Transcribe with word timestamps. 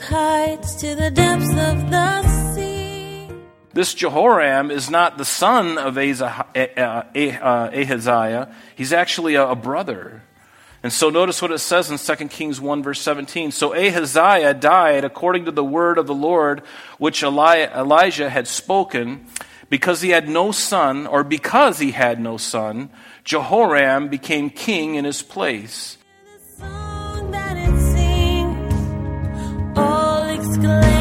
wild 0.00 0.12
heights 0.12 0.74
to 0.76 0.94
the 0.94 1.10
depths 1.10 1.50
of 1.50 1.90
the 1.90 2.54
sea. 2.54 3.28
This 3.72 3.94
Jehoram 3.94 4.70
is 4.70 4.90
not 4.90 5.18
the 5.18 5.24
son 5.24 5.78
of 5.78 5.94
Aza- 5.94 6.46
uh, 6.56 7.40
uh, 7.44 7.70
Ahaziah, 7.72 8.52
he's 8.74 8.92
actually 8.92 9.34
a 9.34 9.54
brother. 9.54 10.22
And 10.82 10.92
so 10.92 11.10
notice 11.10 11.42
what 11.42 11.50
it 11.50 11.58
says 11.58 11.90
in 11.90 11.98
2 11.98 12.28
Kings 12.28 12.58
1, 12.60 12.82
verse 12.82 13.02
17. 13.02 13.52
So 13.52 13.74
Ahaziah 13.74 14.54
died 14.54 15.04
according 15.04 15.44
to 15.44 15.50
the 15.50 15.64
word 15.64 15.98
of 15.98 16.06
the 16.06 16.14
Lord, 16.14 16.62
which 16.96 17.22
Elijah 17.22 18.30
had 18.30 18.48
spoken. 18.48 19.26
Because 19.68 20.00
he 20.00 20.10
had 20.10 20.28
no 20.28 20.50
son, 20.50 21.06
or 21.06 21.22
because 21.22 21.78
he 21.78 21.92
had 21.92 22.18
no 22.18 22.38
son, 22.38 22.90
Jehoram 23.22 24.08
became 24.08 24.50
king 24.50 24.96
in 24.96 25.04
his 25.04 25.22
place. 25.22 25.96
All 30.66 30.99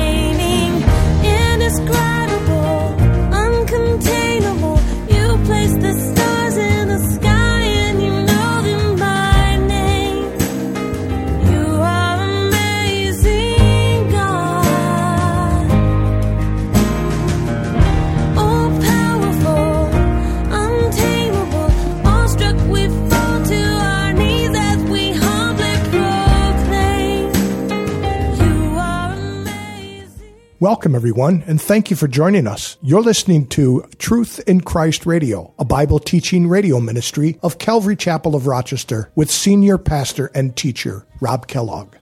Welcome, 30.69 30.93
everyone, 30.93 31.43
and 31.47 31.59
thank 31.59 31.89
you 31.89 31.95
for 31.95 32.07
joining 32.07 32.45
us. 32.45 32.77
You're 32.83 33.01
listening 33.01 33.47
to 33.47 33.89
Truth 33.97 34.39
in 34.47 34.61
Christ 34.61 35.07
Radio, 35.07 35.51
a 35.57 35.65
Bible 35.65 35.97
teaching 35.97 36.47
radio 36.47 36.79
ministry 36.79 37.39
of 37.41 37.57
Calvary 37.57 37.95
Chapel 37.95 38.35
of 38.35 38.45
Rochester 38.45 39.09
with 39.15 39.31
senior 39.31 39.79
pastor 39.79 40.29
and 40.35 40.55
teacher 40.55 41.07
Rob 41.21 41.47
Kellogg. 41.47 41.95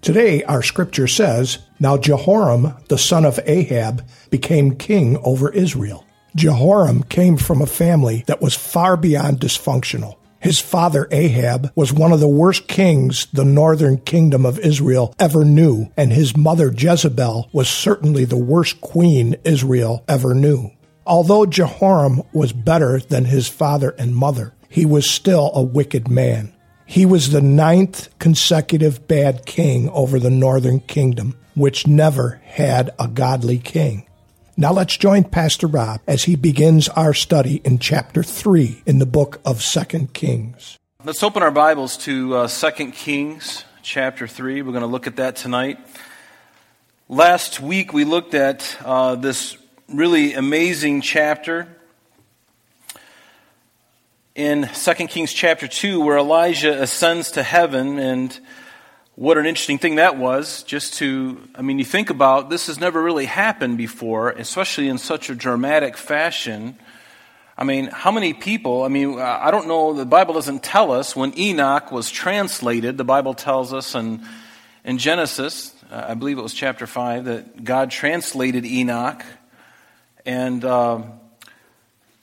Today, 0.00 0.42
our 0.42 0.64
scripture 0.64 1.06
says, 1.06 1.58
Now 1.78 1.96
Jehoram, 1.96 2.74
the 2.88 2.98
son 2.98 3.24
of 3.24 3.38
Ahab, 3.46 4.04
became 4.30 4.74
king 4.74 5.16
over 5.18 5.52
Israel. 5.52 6.04
Jehoram 6.34 7.04
came 7.04 7.36
from 7.36 7.62
a 7.62 7.66
family 7.66 8.24
that 8.26 8.42
was 8.42 8.56
far 8.56 8.96
beyond 8.96 9.38
dysfunctional. 9.38 10.17
His 10.40 10.60
father 10.60 11.08
Ahab 11.10 11.72
was 11.74 11.92
one 11.92 12.12
of 12.12 12.20
the 12.20 12.28
worst 12.28 12.68
kings 12.68 13.26
the 13.32 13.44
northern 13.44 13.98
kingdom 13.98 14.46
of 14.46 14.58
Israel 14.60 15.14
ever 15.18 15.44
knew, 15.44 15.90
and 15.96 16.12
his 16.12 16.36
mother 16.36 16.72
Jezebel 16.72 17.48
was 17.52 17.68
certainly 17.68 18.24
the 18.24 18.36
worst 18.36 18.80
queen 18.80 19.36
Israel 19.44 20.04
ever 20.08 20.34
knew. 20.34 20.70
Although 21.06 21.46
Jehoram 21.46 22.22
was 22.32 22.52
better 22.52 23.00
than 23.00 23.24
his 23.24 23.48
father 23.48 23.90
and 23.98 24.14
mother, 24.14 24.54
he 24.68 24.86
was 24.86 25.10
still 25.10 25.50
a 25.54 25.62
wicked 25.62 26.08
man. 26.08 26.52
He 26.86 27.04
was 27.04 27.30
the 27.30 27.42
ninth 27.42 28.08
consecutive 28.18 29.08
bad 29.08 29.44
king 29.44 29.88
over 29.90 30.18
the 30.18 30.30
northern 30.30 30.80
kingdom, 30.80 31.36
which 31.54 31.86
never 31.86 32.40
had 32.44 32.90
a 32.98 33.08
godly 33.08 33.58
king. 33.58 34.07
Now 34.60 34.72
let's 34.72 34.96
join 34.96 35.22
Pastor 35.22 35.68
Rob 35.68 36.00
as 36.08 36.24
he 36.24 36.34
begins 36.34 36.88
our 36.88 37.14
study 37.14 37.62
in 37.62 37.78
chapter 37.78 38.24
3 38.24 38.82
in 38.86 38.98
the 38.98 39.06
book 39.06 39.40
of 39.44 39.62
2 39.62 40.08
Kings. 40.12 40.76
Let's 41.04 41.22
open 41.22 41.44
our 41.44 41.52
Bibles 41.52 41.96
to 41.98 42.34
uh, 42.34 42.48
2 42.48 42.90
Kings 42.90 43.64
chapter 43.82 44.26
3. 44.26 44.62
We're 44.62 44.72
going 44.72 44.80
to 44.80 44.88
look 44.88 45.06
at 45.06 45.14
that 45.14 45.36
tonight. 45.36 45.78
Last 47.08 47.60
week 47.60 47.92
we 47.92 48.02
looked 48.02 48.34
at 48.34 48.76
uh, 48.84 49.14
this 49.14 49.56
really 49.88 50.34
amazing 50.34 51.02
chapter 51.02 51.68
in 54.34 54.68
2 54.74 54.94
Kings 55.06 55.32
chapter 55.32 55.68
2 55.68 56.00
where 56.00 56.18
Elijah 56.18 56.82
ascends 56.82 57.30
to 57.30 57.44
heaven 57.44 58.00
and 58.00 58.40
what 59.18 59.36
an 59.36 59.46
interesting 59.46 59.78
thing 59.78 59.96
that 59.96 60.16
was 60.16 60.62
just 60.62 60.94
to 60.94 61.42
i 61.56 61.60
mean 61.60 61.80
you 61.80 61.84
think 61.84 62.08
about 62.08 62.50
this 62.50 62.68
has 62.68 62.78
never 62.78 63.02
really 63.02 63.24
happened 63.24 63.76
before 63.76 64.30
especially 64.30 64.86
in 64.86 64.96
such 64.96 65.28
a 65.28 65.34
dramatic 65.34 65.96
fashion. 65.96 66.78
I 67.56 67.64
mean 67.64 67.86
how 67.88 68.12
many 68.12 68.32
people 68.32 68.84
i 68.84 68.88
mean 68.88 69.18
i 69.18 69.50
don't 69.50 69.66
know 69.66 69.92
the 69.92 70.06
bible 70.06 70.34
doesn't 70.34 70.62
tell 70.62 70.92
us 70.92 71.16
when 71.16 71.36
enoch 71.36 71.90
was 71.90 72.12
translated. 72.12 72.96
The 72.96 73.02
bible 73.02 73.34
tells 73.34 73.72
us 73.72 73.96
in, 73.96 74.24
in 74.84 74.98
genesis 74.98 75.74
uh, 75.90 76.06
i 76.10 76.14
believe 76.14 76.38
it 76.38 76.42
was 76.42 76.54
chapter 76.54 76.86
5 76.86 77.24
that 77.24 77.64
god 77.64 77.90
translated 77.90 78.64
enoch. 78.64 79.24
And 80.24 80.64
um, 80.64 81.12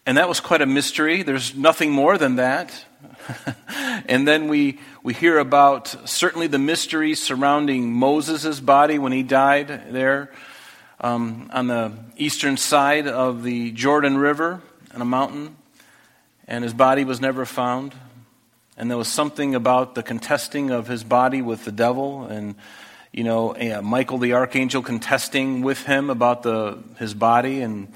and 0.05 0.17
that 0.17 0.29
was 0.29 0.39
quite 0.39 0.61
a 0.61 0.65
mystery. 0.65 1.23
There's 1.23 1.55
nothing 1.55 1.91
more 1.91 2.17
than 2.17 2.37
that. 2.37 2.85
And 4.07 4.27
then 4.27 4.47
we, 4.47 4.79
we 5.05 5.13
hear 5.13 5.37
about 5.37 5.95
certainly 6.09 6.47
the 6.47 6.57
mystery 6.57 7.13
surrounding 7.13 7.93
Moses' 7.93 8.59
body 8.59 8.97
when 8.97 9.11
he 9.11 9.21
died 9.21 9.93
there 9.93 10.31
um, 10.99 11.47
on 11.53 11.67
the 11.67 11.91
eastern 12.17 12.57
side 12.57 13.07
of 13.07 13.43
the 13.43 13.69
Jordan 13.71 14.17
River 14.17 14.63
on 14.95 15.03
a 15.03 15.05
mountain, 15.05 15.57
and 16.47 16.63
his 16.63 16.73
body 16.73 17.03
was 17.03 17.21
never 17.21 17.45
found. 17.45 17.93
And 18.77 18.89
there 18.89 18.97
was 18.97 19.07
something 19.07 19.53
about 19.53 19.93
the 19.93 20.01
contesting 20.01 20.71
of 20.71 20.87
his 20.87 21.03
body 21.03 21.43
with 21.43 21.65
the 21.65 21.71
devil, 21.71 22.25
and 22.25 22.55
you 23.13 23.23
know, 23.23 23.55
uh, 23.55 23.83
Michael 23.83 24.17
the 24.17 24.33
archangel 24.33 24.81
contesting 24.81 25.61
with 25.61 25.83
him 25.83 26.09
about 26.09 26.41
the, 26.41 26.79
his 26.97 27.13
body, 27.13 27.61
and, 27.61 27.93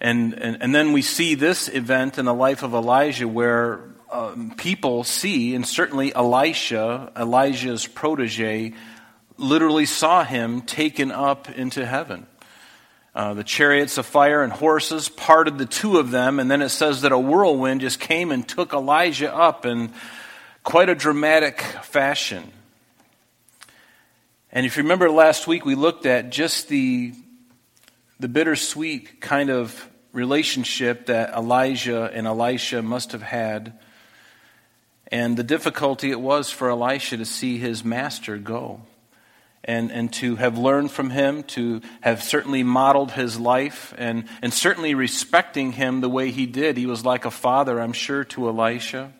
and, 0.00 0.32
and, 0.34 0.62
and 0.62 0.72
then 0.72 0.92
we 0.92 1.02
see 1.02 1.34
this 1.34 1.66
event 1.66 2.18
in 2.18 2.24
the 2.24 2.32
life 2.32 2.62
of 2.62 2.72
Elijah 2.72 3.26
where 3.26 3.80
um, 4.10 4.52
people 4.56 5.04
see, 5.04 5.54
and 5.54 5.66
certainly 5.66 6.14
Elisha, 6.14 7.12
Elijah's 7.16 7.86
protege, 7.86 8.72
literally 9.36 9.86
saw 9.86 10.24
him 10.24 10.62
taken 10.62 11.10
up 11.10 11.50
into 11.50 11.84
heaven. 11.84 12.26
Uh, 13.14 13.34
the 13.34 13.44
chariots 13.44 13.98
of 13.98 14.04
fire 14.06 14.42
and 14.42 14.52
horses 14.52 15.08
parted 15.08 15.58
the 15.58 15.66
two 15.66 15.98
of 15.98 16.10
them, 16.10 16.38
and 16.38 16.50
then 16.50 16.62
it 16.62 16.68
says 16.68 17.02
that 17.02 17.12
a 17.12 17.18
whirlwind 17.18 17.80
just 17.80 17.98
came 17.98 18.30
and 18.30 18.46
took 18.46 18.72
Elijah 18.72 19.34
up 19.34 19.64
in 19.64 19.90
quite 20.62 20.88
a 20.88 20.94
dramatic 20.94 21.60
fashion. 21.60 22.52
And 24.52 24.66
if 24.66 24.76
you 24.76 24.82
remember 24.82 25.10
last 25.10 25.46
week, 25.46 25.64
we 25.64 25.74
looked 25.74 26.06
at 26.06 26.30
just 26.30 26.68
the, 26.68 27.14
the 28.20 28.28
bittersweet 28.28 29.20
kind 29.20 29.50
of 29.50 29.88
relationship 30.12 31.06
that 31.06 31.34
Elijah 31.34 32.10
and 32.12 32.26
Elisha 32.26 32.82
must 32.82 33.12
have 33.12 33.22
had 33.22 33.78
and 35.08 35.36
the 35.36 35.44
difficulty 35.44 36.10
it 36.10 36.20
was 36.20 36.50
for 36.50 36.70
Elisha 36.70 37.16
to 37.16 37.24
see 37.24 37.58
his 37.58 37.84
master 37.84 38.38
go 38.38 38.80
and, 39.66 39.90
and 39.90 40.12
to 40.14 40.36
have 40.36 40.56
learned 40.56 40.90
from 40.90 41.10
him, 41.10 41.42
to 41.42 41.80
have 42.00 42.22
certainly 42.22 42.62
modeled 42.62 43.12
his 43.12 43.38
life, 43.38 43.92
and, 43.98 44.24
and 44.40 44.54
certainly 44.54 44.94
respecting 44.94 45.72
him 45.72 46.00
the 46.00 46.08
way 46.08 46.30
he 46.30 46.46
did. 46.46 46.76
He 46.76 46.86
was 46.86 47.04
like 47.04 47.24
a 47.24 47.30
father, 47.30 47.80
I'm 47.80 47.92
sure, 47.92 48.24
to 48.24 48.48
Elisha. 48.48 49.12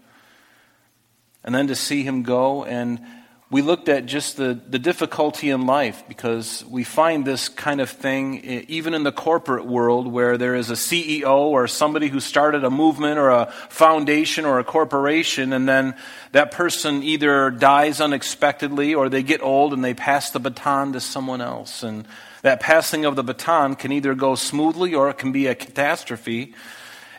And 1.43 1.55
then 1.55 1.67
to 1.67 1.75
see 1.75 2.03
him 2.03 2.23
go 2.23 2.65
and 2.65 3.01
we 3.49 3.63
looked 3.63 3.89
at 3.89 4.07
just 4.07 4.37
the, 4.37 4.61
the 4.69 4.79
difficulty 4.79 5.51
in 5.51 5.67
life 5.67 6.03
because 6.09 6.65
we 6.69 6.83
find 6.83 7.25
this 7.25 7.49
kind 7.49 7.81
of 7.81 7.89
thing 7.89 8.43
even 8.43 8.93
in 8.93 9.05
the 9.05 9.13
corporate 9.13 9.65
world 9.65 10.09
where 10.09 10.37
there 10.37 10.57
is 10.57 10.69
a 10.69 10.75
CEO 10.75 11.37
or 11.39 11.69
somebody 11.69 12.09
who 12.09 12.19
started 12.19 12.65
a 12.65 12.71
movement 12.71 13.21
or 13.21 13.31
a 13.31 13.47
foundation 13.69 14.47
or 14.47 14.59
a 14.59 14.65
corporation, 14.65 15.53
and 15.53 15.69
then 15.69 15.95
that 16.33 16.51
person 16.51 17.05
either 17.05 17.53
dies 17.53 18.01
unexpectedly 18.01 18.97
or 18.97 19.09
they 19.09 19.23
get 19.23 19.41
old 19.43 19.73
and 19.73 19.85
they 19.85 19.95
pass 19.95 20.31
the 20.31 20.41
baton 20.41 20.93
to 20.93 21.01
someone 21.01 21.41
else. 21.41 21.85
And 21.85 22.05
that 22.43 22.59
passing 22.59 23.05
of 23.05 23.15
the 23.15 23.23
baton 23.23 23.77
can 23.77 23.93
either 23.93 24.17
go 24.17 24.35
smoothly 24.35 24.93
or 24.93 25.09
it 25.09 25.19
can 25.19 25.31
be 25.31 25.47
a 25.47 25.55
catastrophe. 25.55 26.53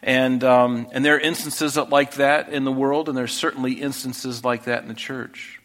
And, 0.03 0.43
um, 0.43 0.89
and 0.91 1.05
there 1.05 1.15
are 1.15 1.19
instances 1.21 1.77
like 1.77 2.15
that 2.15 2.49
in 2.49 2.65
the 2.65 2.71
world, 2.71 3.07
and 3.07 3.17
there's 3.17 3.33
certainly 3.33 3.73
instances 3.73 4.43
like 4.43 4.65
that 4.65 4.81
in 4.81 4.89
the 4.89 4.93
church. 4.93 5.56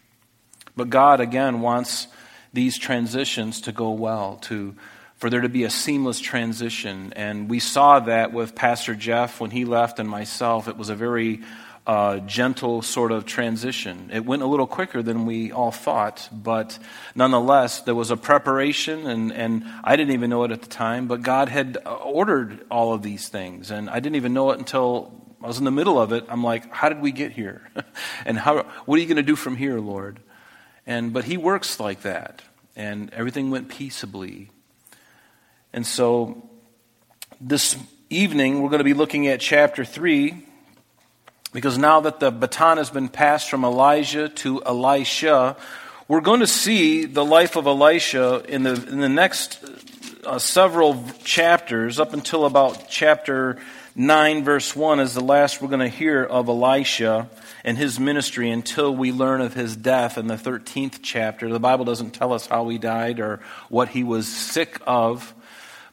But 0.77 0.91
God, 0.91 1.21
again, 1.21 1.61
wants 1.61 2.09
these 2.53 2.79
transitions 2.79 3.63
to 3.63 3.73
go 3.73 3.91
well, 3.91 4.37
to, 4.43 4.75
for 5.17 5.31
there 5.31 5.41
to 5.41 5.49
be 5.49 5.65
a 5.65 5.71
seamless 5.71 6.21
transition. 6.21 7.13
And 7.15 7.49
we 7.49 7.59
saw 7.59 8.01
that 8.01 8.33
with 8.33 8.55
Pastor 8.55 8.95
Jeff 8.95 9.41
when 9.41 9.51
he 9.51 9.65
left 9.65 9.99
and 9.99 10.09
myself. 10.09 10.69
It 10.69 10.77
was 10.77 10.89
a 10.89 10.95
very 10.95 11.43
uh, 11.87 12.19
gentle 12.19 12.81
sort 12.83 13.11
of 13.11 13.27
transition. 13.27 14.11
It 14.13 14.25
went 14.25 14.43
a 14.43 14.47
little 14.47 14.67
quicker 14.67 15.03
than 15.03 15.27
we 15.27 15.51
all 15.51 15.73
thought, 15.73 16.29
but 16.33 16.79
nonetheless, 17.15 17.81
there 17.81 17.95
was 17.95 18.11
a 18.11 18.17
preparation, 18.17 19.07
and, 19.07 19.33
and 19.33 19.65
I 19.83 19.97
didn't 19.97 20.15
even 20.15 20.31
know 20.31 20.45
it 20.45 20.53
at 20.53 20.63
the 20.63 20.69
time, 20.69 21.09
but 21.09 21.23
God 21.23 21.49
had 21.49 21.79
ordered 21.85 22.65
all 22.71 22.93
of 22.93 23.03
these 23.03 23.29
things. 23.29 23.71
And 23.71 23.91
I 23.91 23.99
didn't 23.99 24.17
even 24.17 24.33
know 24.33 24.53
it 24.53 24.59
until 24.59 25.13
I 25.43 25.49
was 25.49 25.59
in 25.59 25.65
the 25.65 25.73
middle 25.73 26.01
of 26.01 26.13
it. 26.13 26.25
I'm 26.29 26.45
like, 26.45 26.73
how 26.73 26.89
did 26.89 27.01
we 27.01 27.11
get 27.11 27.33
here? 27.33 27.69
and 28.25 28.39
how, 28.39 28.63
what 28.85 28.97
are 28.97 29.01
you 29.03 29.09
going 29.09 29.17
to 29.17 29.23
do 29.23 29.37
from 29.37 29.57
here, 29.57 29.81
Lord? 29.81 30.21
And, 30.87 31.13
but 31.13 31.25
he 31.25 31.37
works 31.37 31.79
like 31.79 32.03
that. 32.03 32.43
and 32.75 33.13
everything 33.13 33.51
went 33.51 33.69
peaceably. 33.69 34.49
And 35.73 35.87
so 35.87 36.49
this 37.41 37.77
evening 38.09 38.63
we're 38.63 38.71
going 38.71 38.79
to 38.79 38.85
be 38.85 38.95
looking 38.95 39.27
at 39.27 39.41
chapter 39.41 39.85
3 39.85 40.47
because 41.53 41.77
now 41.77 42.01
that 42.01 42.21
the 42.21 42.31
baton 42.31 42.79
has 42.79 42.91
been 42.91 43.09
passed 43.09 43.51
from 43.51 43.65
Elijah 43.65 44.29
to 44.29 44.63
Elisha, 44.65 45.57
we're 46.09 46.23
going 46.23 46.41
to 46.41 46.47
see 46.47 47.05
the 47.05 47.25
life 47.25 47.57
of 47.57 47.67
Elisha 47.67 48.43
in 48.49 48.63
the, 48.63 48.73
in 48.73 49.01
the 49.01 49.09
next 49.09 49.63
uh, 50.25 50.39
several 50.39 51.05
chapters, 51.25 52.01
up 52.01 52.15
until 52.15 52.47
about 52.47 52.89
chapter 52.89 53.59
9, 53.95 54.43
verse 54.43 54.75
1, 54.75 55.01
is 55.01 55.13
the 55.13 55.21
last 55.21 55.61
we're 55.61 55.69
going 55.69 55.81
to 55.81 55.89
hear 55.89 56.25
of 56.25 56.49
Elisha 56.49 57.29
and 57.63 57.77
his 57.77 58.01
ministry 58.01 58.51
until 58.51 58.95
we 58.95 59.13
learn 59.13 59.43
of 59.43 59.53
his 59.53 59.77
death 59.77 60.17
in 60.17 60.29
the 60.29 60.37
13th 60.37 61.01
chapter. 61.03 61.51
The 61.51 61.61
Bible 61.61 61.85
doesn't 61.85 62.13
tell 62.13 62.33
us 62.33 62.47
how 62.47 62.67
he 62.71 62.79
died 62.79 63.21
or 63.21 63.41
what 63.69 63.89
he 63.89 64.03
was 64.03 64.27
sick 64.27 64.81
of, 64.87 65.35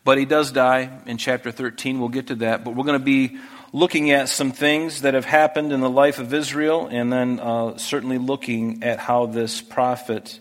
but 0.06 0.18
he 0.18 0.24
does 0.24 0.54
die 0.54 1.02
in 1.08 1.18
chapter 1.18 1.52
13. 1.52 2.00
We'll 2.00 2.08
get 2.08 2.28
to 2.28 2.36
that. 2.36 2.64
But 2.64 2.76
we're 2.76 2.86
going 2.86 3.00
to 3.00 3.04
be 3.04 3.38
looking 3.74 4.12
at 4.12 4.30
some 4.30 4.54
things 4.54 5.02
that 5.02 5.14
have 5.14 5.26
happened 5.26 5.74
in 5.74 5.82
the 5.82 5.90
life 5.90 6.20
of 6.20 6.34
Israel 6.34 6.88
and 6.90 7.12
then 7.12 7.42
uh, 7.42 7.78
certainly 7.78 8.18
looking 8.18 8.82
at 8.82 9.00
how 9.00 9.26
this 9.26 9.62
prophet. 9.62 10.40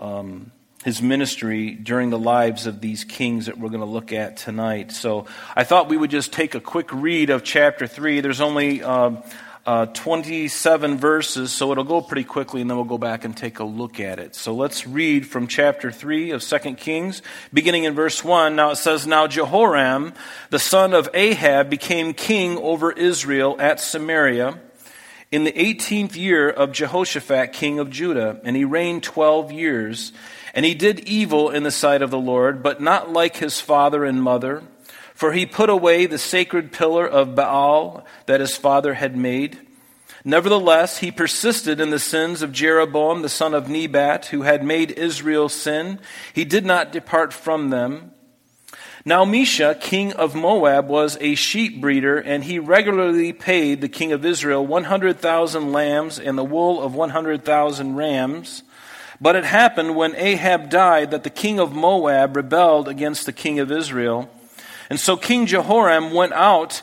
Um, 0.00 0.50
his 0.86 1.02
ministry 1.02 1.72
during 1.72 2.10
the 2.10 2.18
lives 2.18 2.68
of 2.68 2.80
these 2.80 3.02
kings 3.02 3.46
that 3.46 3.58
we're 3.58 3.70
going 3.70 3.80
to 3.80 3.84
look 3.84 4.12
at 4.12 4.36
tonight. 4.36 4.92
So 4.92 5.26
I 5.56 5.64
thought 5.64 5.88
we 5.88 5.96
would 5.96 6.12
just 6.12 6.32
take 6.32 6.54
a 6.54 6.60
quick 6.60 6.92
read 6.92 7.28
of 7.28 7.42
chapter 7.42 7.88
3. 7.88 8.20
There's 8.20 8.40
only 8.40 8.84
uh, 8.84 9.16
uh, 9.66 9.86
27 9.86 10.96
verses, 10.96 11.50
so 11.50 11.72
it'll 11.72 11.82
go 11.82 12.00
pretty 12.00 12.22
quickly, 12.22 12.60
and 12.60 12.70
then 12.70 12.76
we'll 12.76 12.86
go 12.86 12.98
back 12.98 13.24
and 13.24 13.36
take 13.36 13.58
a 13.58 13.64
look 13.64 13.98
at 13.98 14.20
it. 14.20 14.36
So 14.36 14.54
let's 14.54 14.86
read 14.86 15.26
from 15.26 15.48
chapter 15.48 15.90
3 15.90 16.30
of 16.30 16.40
2 16.40 16.74
Kings, 16.76 17.20
beginning 17.52 17.82
in 17.82 17.94
verse 17.94 18.22
1. 18.22 18.54
Now 18.54 18.70
it 18.70 18.76
says, 18.76 19.08
Now 19.08 19.26
Jehoram, 19.26 20.14
the 20.50 20.60
son 20.60 20.94
of 20.94 21.08
Ahab, 21.14 21.68
became 21.68 22.14
king 22.14 22.58
over 22.58 22.92
Israel 22.92 23.56
at 23.58 23.80
Samaria 23.80 24.60
in 25.32 25.42
the 25.42 25.52
18th 25.52 26.14
year 26.14 26.48
of 26.48 26.70
Jehoshaphat, 26.70 27.52
king 27.52 27.80
of 27.80 27.90
Judah, 27.90 28.40
and 28.44 28.54
he 28.54 28.64
reigned 28.64 29.02
12 29.02 29.50
years. 29.50 30.12
And 30.56 30.64
he 30.64 30.74
did 30.74 31.00
evil 31.00 31.50
in 31.50 31.64
the 31.64 31.70
sight 31.70 32.00
of 32.00 32.10
the 32.10 32.18
Lord, 32.18 32.62
but 32.62 32.80
not 32.80 33.12
like 33.12 33.36
his 33.36 33.60
father 33.60 34.06
and 34.06 34.22
mother. 34.22 34.62
For 35.14 35.32
he 35.32 35.44
put 35.44 35.68
away 35.68 36.06
the 36.06 36.18
sacred 36.18 36.72
pillar 36.72 37.06
of 37.06 37.34
Baal 37.34 38.06
that 38.24 38.40
his 38.40 38.56
father 38.56 38.94
had 38.94 39.16
made. 39.16 39.58
Nevertheless, 40.24 40.98
he 40.98 41.10
persisted 41.12 41.78
in 41.78 41.90
the 41.90 41.98
sins 41.98 42.40
of 42.40 42.52
Jeroboam 42.52 43.20
the 43.20 43.28
son 43.28 43.52
of 43.52 43.68
Nebat, 43.68 44.26
who 44.26 44.42
had 44.42 44.64
made 44.64 44.90
Israel 44.92 45.50
sin. 45.50 46.00
He 46.32 46.44
did 46.44 46.64
not 46.64 46.90
depart 46.90 47.34
from 47.34 47.68
them. 47.68 48.12
Now 49.04 49.24
Mesha, 49.24 49.80
king 49.80 50.14
of 50.14 50.34
Moab, 50.34 50.88
was 50.88 51.16
a 51.20 51.36
sheep 51.36 51.80
breeder, 51.80 52.18
and 52.18 52.42
he 52.42 52.58
regularly 52.58 53.32
paid 53.32 53.80
the 53.80 53.88
king 53.88 54.10
of 54.10 54.24
Israel 54.24 54.66
100,000 54.66 55.70
lambs 55.70 56.18
and 56.18 56.36
the 56.36 56.44
wool 56.44 56.82
of 56.82 56.94
100,000 56.94 57.94
rams. 57.94 58.64
But 59.20 59.36
it 59.36 59.44
happened 59.44 59.96
when 59.96 60.14
Ahab 60.16 60.68
died 60.68 61.10
that 61.10 61.24
the 61.24 61.30
king 61.30 61.58
of 61.58 61.72
Moab 61.72 62.36
rebelled 62.36 62.88
against 62.88 63.26
the 63.26 63.32
king 63.32 63.58
of 63.58 63.72
Israel. 63.72 64.30
And 64.90 65.00
so 65.00 65.16
King 65.16 65.46
Jehoram 65.46 66.12
went 66.12 66.32
out 66.32 66.82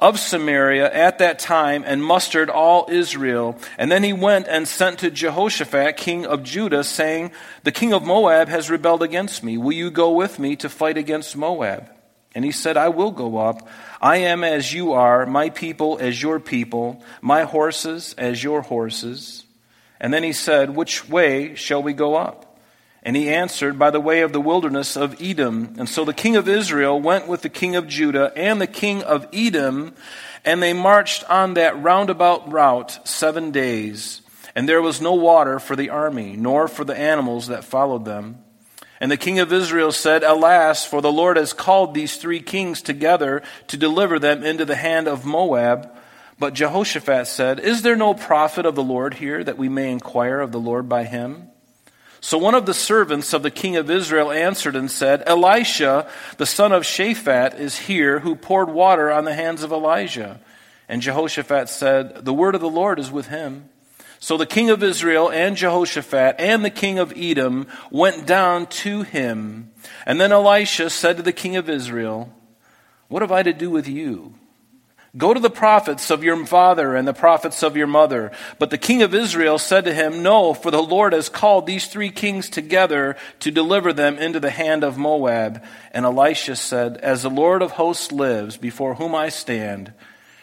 of 0.00 0.18
Samaria 0.18 0.92
at 0.92 1.18
that 1.18 1.38
time 1.38 1.84
and 1.86 2.04
mustered 2.04 2.50
all 2.50 2.86
Israel. 2.90 3.56
And 3.78 3.92
then 3.92 4.02
he 4.02 4.12
went 4.12 4.48
and 4.48 4.66
sent 4.66 4.98
to 5.00 5.10
Jehoshaphat, 5.10 5.96
king 5.96 6.26
of 6.26 6.42
Judah, 6.42 6.84
saying, 6.84 7.32
The 7.62 7.72
king 7.72 7.92
of 7.92 8.02
Moab 8.02 8.48
has 8.48 8.70
rebelled 8.70 9.02
against 9.02 9.44
me. 9.44 9.56
Will 9.56 9.72
you 9.72 9.90
go 9.90 10.12
with 10.12 10.38
me 10.38 10.56
to 10.56 10.68
fight 10.68 10.98
against 10.98 11.36
Moab? 11.36 11.90
And 12.34 12.44
he 12.44 12.50
said, 12.50 12.76
I 12.76 12.88
will 12.88 13.12
go 13.12 13.38
up. 13.38 13.68
I 14.02 14.16
am 14.16 14.42
as 14.42 14.72
you 14.72 14.92
are, 14.92 15.24
my 15.24 15.50
people 15.50 15.98
as 16.00 16.20
your 16.20 16.40
people, 16.40 17.02
my 17.22 17.42
horses 17.44 18.14
as 18.18 18.42
your 18.42 18.62
horses. 18.62 19.44
And 20.00 20.12
then 20.12 20.22
he 20.22 20.32
said, 20.32 20.76
Which 20.76 21.08
way 21.08 21.54
shall 21.54 21.82
we 21.82 21.92
go 21.92 22.14
up? 22.16 22.58
And 23.02 23.16
he 23.16 23.28
answered, 23.28 23.78
By 23.78 23.90
the 23.90 24.00
way 24.00 24.22
of 24.22 24.32
the 24.32 24.40
wilderness 24.40 24.96
of 24.96 25.20
Edom. 25.20 25.74
And 25.78 25.88
so 25.88 26.04
the 26.04 26.14
king 26.14 26.36
of 26.36 26.48
Israel 26.48 27.00
went 27.00 27.28
with 27.28 27.42
the 27.42 27.48
king 27.48 27.76
of 27.76 27.86
Judah 27.86 28.32
and 28.36 28.60
the 28.60 28.66
king 28.66 29.02
of 29.02 29.26
Edom, 29.32 29.94
and 30.44 30.62
they 30.62 30.72
marched 30.72 31.28
on 31.30 31.54
that 31.54 31.82
roundabout 31.82 32.50
route 32.50 33.06
seven 33.06 33.50
days. 33.50 34.22
And 34.54 34.68
there 34.68 34.82
was 34.82 35.00
no 35.00 35.14
water 35.14 35.58
for 35.58 35.76
the 35.76 35.90
army, 35.90 36.36
nor 36.36 36.68
for 36.68 36.84
the 36.84 36.96
animals 36.96 37.48
that 37.48 37.64
followed 37.64 38.04
them. 38.04 38.38
And 39.00 39.10
the 39.10 39.16
king 39.16 39.38
of 39.38 39.52
Israel 39.52 39.92
said, 39.92 40.22
Alas, 40.22 40.86
for 40.86 41.02
the 41.02 41.12
Lord 41.12 41.36
has 41.36 41.52
called 41.52 41.92
these 41.92 42.16
three 42.16 42.40
kings 42.40 42.80
together 42.80 43.42
to 43.66 43.76
deliver 43.76 44.18
them 44.18 44.44
into 44.44 44.64
the 44.64 44.76
hand 44.76 45.08
of 45.08 45.24
Moab. 45.26 45.94
But 46.38 46.54
Jehoshaphat 46.54 47.26
said, 47.26 47.60
Is 47.60 47.82
there 47.82 47.96
no 47.96 48.14
prophet 48.14 48.66
of 48.66 48.74
the 48.74 48.82
Lord 48.82 49.14
here 49.14 49.42
that 49.44 49.58
we 49.58 49.68
may 49.68 49.90
inquire 49.90 50.40
of 50.40 50.52
the 50.52 50.60
Lord 50.60 50.88
by 50.88 51.04
him? 51.04 51.48
So 52.20 52.38
one 52.38 52.54
of 52.54 52.64
the 52.64 52.74
servants 52.74 53.34
of 53.34 53.42
the 53.42 53.50
king 53.50 53.76
of 53.76 53.90
Israel 53.90 54.32
answered 54.32 54.76
and 54.76 54.90
said, 54.90 55.22
Elisha, 55.26 56.08
the 56.38 56.46
son 56.46 56.72
of 56.72 56.84
Shaphat, 56.84 57.58
is 57.60 57.80
here, 57.80 58.20
who 58.20 58.34
poured 58.34 58.70
water 58.70 59.12
on 59.12 59.26
the 59.26 59.34
hands 59.34 59.62
of 59.62 59.72
Elijah. 59.72 60.40
And 60.88 61.02
Jehoshaphat 61.02 61.68
said, 61.68 62.24
The 62.24 62.32
word 62.32 62.54
of 62.54 62.62
the 62.62 62.68
Lord 62.68 62.98
is 62.98 63.10
with 63.10 63.28
him. 63.28 63.68
So 64.20 64.38
the 64.38 64.46
king 64.46 64.70
of 64.70 64.82
Israel 64.82 65.30
and 65.30 65.54
Jehoshaphat 65.54 66.36
and 66.38 66.64
the 66.64 66.70
king 66.70 66.98
of 66.98 67.12
Edom 67.14 67.66
went 67.90 68.26
down 68.26 68.68
to 68.68 69.02
him. 69.02 69.70
And 70.06 70.18
then 70.18 70.32
Elisha 70.32 70.88
said 70.88 71.18
to 71.18 71.22
the 71.22 71.32
king 71.32 71.56
of 71.56 71.68
Israel, 71.68 72.32
What 73.08 73.20
have 73.20 73.32
I 73.32 73.42
to 73.42 73.52
do 73.52 73.68
with 73.68 73.86
you? 73.86 74.32
Go 75.16 75.32
to 75.32 75.38
the 75.38 75.50
prophets 75.50 76.10
of 76.10 76.24
your 76.24 76.44
father 76.44 76.96
and 76.96 77.06
the 77.06 77.14
prophets 77.14 77.62
of 77.62 77.76
your 77.76 77.86
mother. 77.86 78.32
But 78.58 78.70
the 78.70 78.78
king 78.78 79.02
of 79.02 79.14
Israel 79.14 79.58
said 79.58 79.84
to 79.84 79.94
him, 79.94 80.24
No, 80.24 80.54
for 80.54 80.72
the 80.72 80.82
Lord 80.82 81.12
has 81.12 81.28
called 81.28 81.66
these 81.66 81.86
three 81.86 82.10
kings 82.10 82.50
together 82.50 83.16
to 83.38 83.52
deliver 83.52 83.92
them 83.92 84.18
into 84.18 84.40
the 84.40 84.50
hand 84.50 84.82
of 84.82 84.98
Moab. 84.98 85.62
And 85.92 86.04
Elisha 86.04 86.56
said, 86.56 86.96
As 86.96 87.22
the 87.22 87.30
Lord 87.30 87.62
of 87.62 87.72
hosts 87.72 88.10
lives, 88.10 88.56
before 88.56 88.96
whom 88.96 89.14
I 89.14 89.28
stand, 89.28 89.92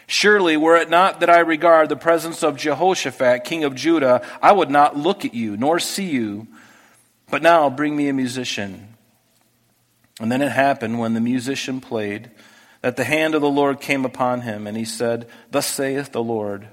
surely 0.06 0.56
were 0.56 0.76
it 0.76 0.88
not 0.88 1.20
that 1.20 1.28
I 1.28 1.40
regard 1.40 1.90
the 1.90 1.96
presence 1.96 2.42
of 2.42 2.56
Jehoshaphat, 2.56 3.44
king 3.44 3.64
of 3.64 3.74
Judah, 3.74 4.26
I 4.40 4.52
would 4.52 4.70
not 4.70 4.96
look 4.96 5.26
at 5.26 5.34
you, 5.34 5.54
nor 5.58 5.80
see 5.80 6.08
you. 6.08 6.46
But 7.30 7.42
now 7.42 7.68
bring 7.68 7.94
me 7.94 8.08
a 8.08 8.14
musician. 8.14 8.96
And 10.18 10.32
then 10.32 10.40
it 10.40 10.52
happened 10.52 10.98
when 10.98 11.12
the 11.12 11.20
musician 11.20 11.82
played 11.82 12.30
that 12.82 12.96
the 12.96 13.04
hand 13.04 13.34
of 13.34 13.40
the 13.40 13.50
Lord 13.50 13.80
came 13.80 14.04
upon 14.04 14.42
him, 14.42 14.66
and 14.66 14.76
he 14.76 14.84
said, 14.84 15.26
Thus 15.50 15.66
saith 15.66 16.12
the 16.12 16.22
Lord. 16.22 16.68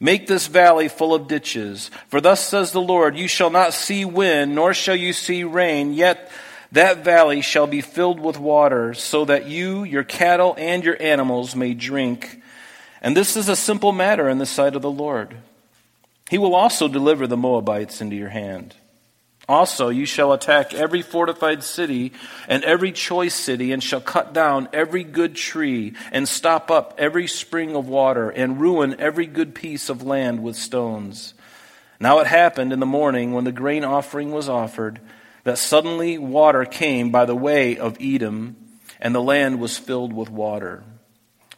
Make 0.00 0.26
this 0.26 0.46
valley 0.46 0.88
full 0.88 1.14
of 1.14 1.28
ditches. 1.28 1.90
For 2.08 2.20
thus 2.20 2.44
says 2.44 2.72
the 2.72 2.80
Lord, 2.80 3.16
You 3.16 3.28
shall 3.28 3.50
not 3.50 3.74
see 3.74 4.04
wind, 4.04 4.54
nor 4.54 4.74
shall 4.74 4.96
you 4.96 5.12
see 5.12 5.44
rain, 5.44 5.92
yet 5.92 6.30
that 6.72 7.04
valley 7.04 7.40
shall 7.40 7.66
be 7.66 7.80
filled 7.80 8.18
with 8.18 8.38
water, 8.38 8.94
so 8.94 9.24
that 9.26 9.46
you, 9.46 9.84
your 9.84 10.04
cattle, 10.04 10.54
and 10.58 10.82
your 10.82 11.00
animals 11.00 11.54
may 11.54 11.74
drink. 11.74 12.42
And 13.00 13.16
this 13.16 13.36
is 13.36 13.48
a 13.48 13.56
simple 13.56 13.92
matter 13.92 14.28
in 14.28 14.38
the 14.38 14.46
sight 14.46 14.74
of 14.74 14.82
the 14.82 14.90
Lord. 14.90 15.36
He 16.30 16.38
will 16.38 16.54
also 16.54 16.88
deliver 16.88 17.26
the 17.26 17.36
Moabites 17.36 18.00
into 18.00 18.16
your 18.16 18.30
hand. 18.30 18.74
Also, 19.48 19.88
you 19.88 20.06
shall 20.06 20.32
attack 20.32 20.72
every 20.72 21.02
fortified 21.02 21.64
city 21.64 22.12
and 22.48 22.62
every 22.64 22.92
choice 22.92 23.34
city, 23.34 23.72
and 23.72 23.82
shall 23.82 24.00
cut 24.00 24.32
down 24.32 24.68
every 24.72 25.04
good 25.04 25.34
tree, 25.34 25.94
and 26.12 26.28
stop 26.28 26.70
up 26.70 26.94
every 26.96 27.26
spring 27.26 27.74
of 27.74 27.88
water, 27.88 28.30
and 28.30 28.60
ruin 28.60 28.94
every 29.00 29.26
good 29.26 29.54
piece 29.54 29.88
of 29.88 30.02
land 30.02 30.42
with 30.42 30.56
stones. 30.56 31.34
Now 31.98 32.20
it 32.20 32.26
happened 32.26 32.72
in 32.72 32.80
the 32.80 32.86
morning 32.86 33.32
when 33.32 33.44
the 33.44 33.52
grain 33.52 33.84
offering 33.84 34.30
was 34.30 34.48
offered, 34.48 35.00
that 35.44 35.58
suddenly 35.58 36.18
water 36.18 36.64
came 36.64 37.10
by 37.10 37.24
the 37.24 37.34
way 37.34 37.76
of 37.76 37.96
Edom, 38.00 38.56
and 39.00 39.14
the 39.14 39.22
land 39.22 39.60
was 39.60 39.76
filled 39.76 40.12
with 40.12 40.30
water. 40.30 40.84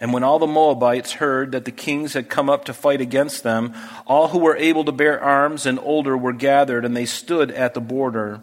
And 0.05 0.13
when 0.13 0.23
all 0.23 0.39
the 0.39 0.47
Moabites 0.47 1.13
heard 1.13 1.53
that 1.53 1.65
the 1.65 1.71
kings 1.71 2.13
had 2.13 2.29
come 2.29 2.51
up 2.51 2.67
to 2.67 2.75
fight 2.75 3.01
against 3.01 3.43
them, 3.43 3.73
all 4.07 4.29
who 4.29 4.39
were 4.39 4.55
able 4.55 4.85
to 4.85 4.93
bear 4.93 5.19
arms 5.19 5.65
and 5.65 5.81
older 5.81 6.15
were 6.15 6.35
gathered, 6.35 6.85
and 6.85 6.95
they 6.95 7.07
stood 7.07 7.51
at 7.51 7.73
the 7.73 7.81
border. 7.81 8.43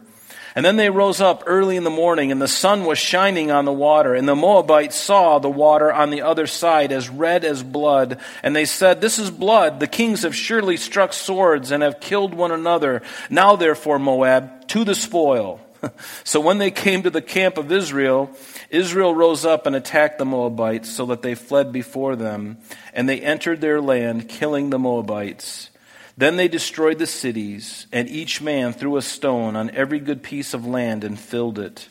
And 0.55 0.65
then 0.65 0.77
they 0.77 0.89
rose 0.89 1.21
up 1.21 1.43
early 1.45 1.77
in 1.77 1.83
the 1.83 1.91
morning, 1.91 2.31
and 2.31 2.41
the 2.41 2.47
sun 2.47 2.83
was 2.83 2.97
shining 2.97 3.51
on 3.51 3.65
the 3.65 3.71
water. 3.71 4.15
And 4.15 4.27
the 4.27 4.35
Moabites 4.35 4.95
saw 4.95 5.37
the 5.37 5.51
water 5.51 5.93
on 5.93 6.09
the 6.09 6.23
other 6.23 6.47
side 6.47 6.91
as 6.91 7.09
red 7.09 7.45
as 7.45 7.61
blood. 7.61 8.19
And 8.41 8.55
they 8.55 8.65
said, 8.65 8.99
This 8.99 9.19
is 9.19 9.29
blood. 9.29 9.79
The 9.79 9.85
kings 9.85 10.23
have 10.23 10.35
surely 10.35 10.77
struck 10.77 11.13
swords 11.13 11.69
and 11.69 11.83
have 11.83 11.99
killed 11.99 12.33
one 12.33 12.51
another. 12.51 13.03
Now, 13.29 13.55
therefore, 13.55 13.99
Moab, 13.99 14.67
to 14.69 14.83
the 14.83 14.95
spoil. 14.95 15.61
so 16.23 16.39
when 16.39 16.57
they 16.57 16.71
came 16.71 17.03
to 17.03 17.09
the 17.09 17.21
camp 17.21 17.57
of 17.57 17.71
Israel, 17.71 18.29
Israel 18.69 19.13
rose 19.13 19.45
up 19.45 19.65
and 19.65 19.75
attacked 19.75 20.17
the 20.17 20.25
Moabites 20.25 20.89
so 20.89 21.05
that 21.07 21.21
they 21.21 21.35
fled 21.35 21.71
before 21.71 22.15
them, 22.15 22.57
and 22.93 23.07
they 23.07 23.21
entered 23.21 23.61
their 23.61 23.81
land, 23.81 24.29
killing 24.29 24.69
the 24.69 24.79
Moabites. 24.79 25.69
Then 26.17 26.35
they 26.35 26.47
destroyed 26.47 26.99
the 26.99 27.07
cities, 27.07 27.87
and 27.91 28.09
each 28.09 28.41
man 28.41 28.73
threw 28.73 28.97
a 28.97 29.01
stone 29.01 29.55
on 29.55 29.71
every 29.71 29.99
good 29.99 30.23
piece 30.23 30.53
of 30.53 30.67
land 30.67 31.03
and 31.03 31.19
filled 31.19 31.57
it. 31.57 31.87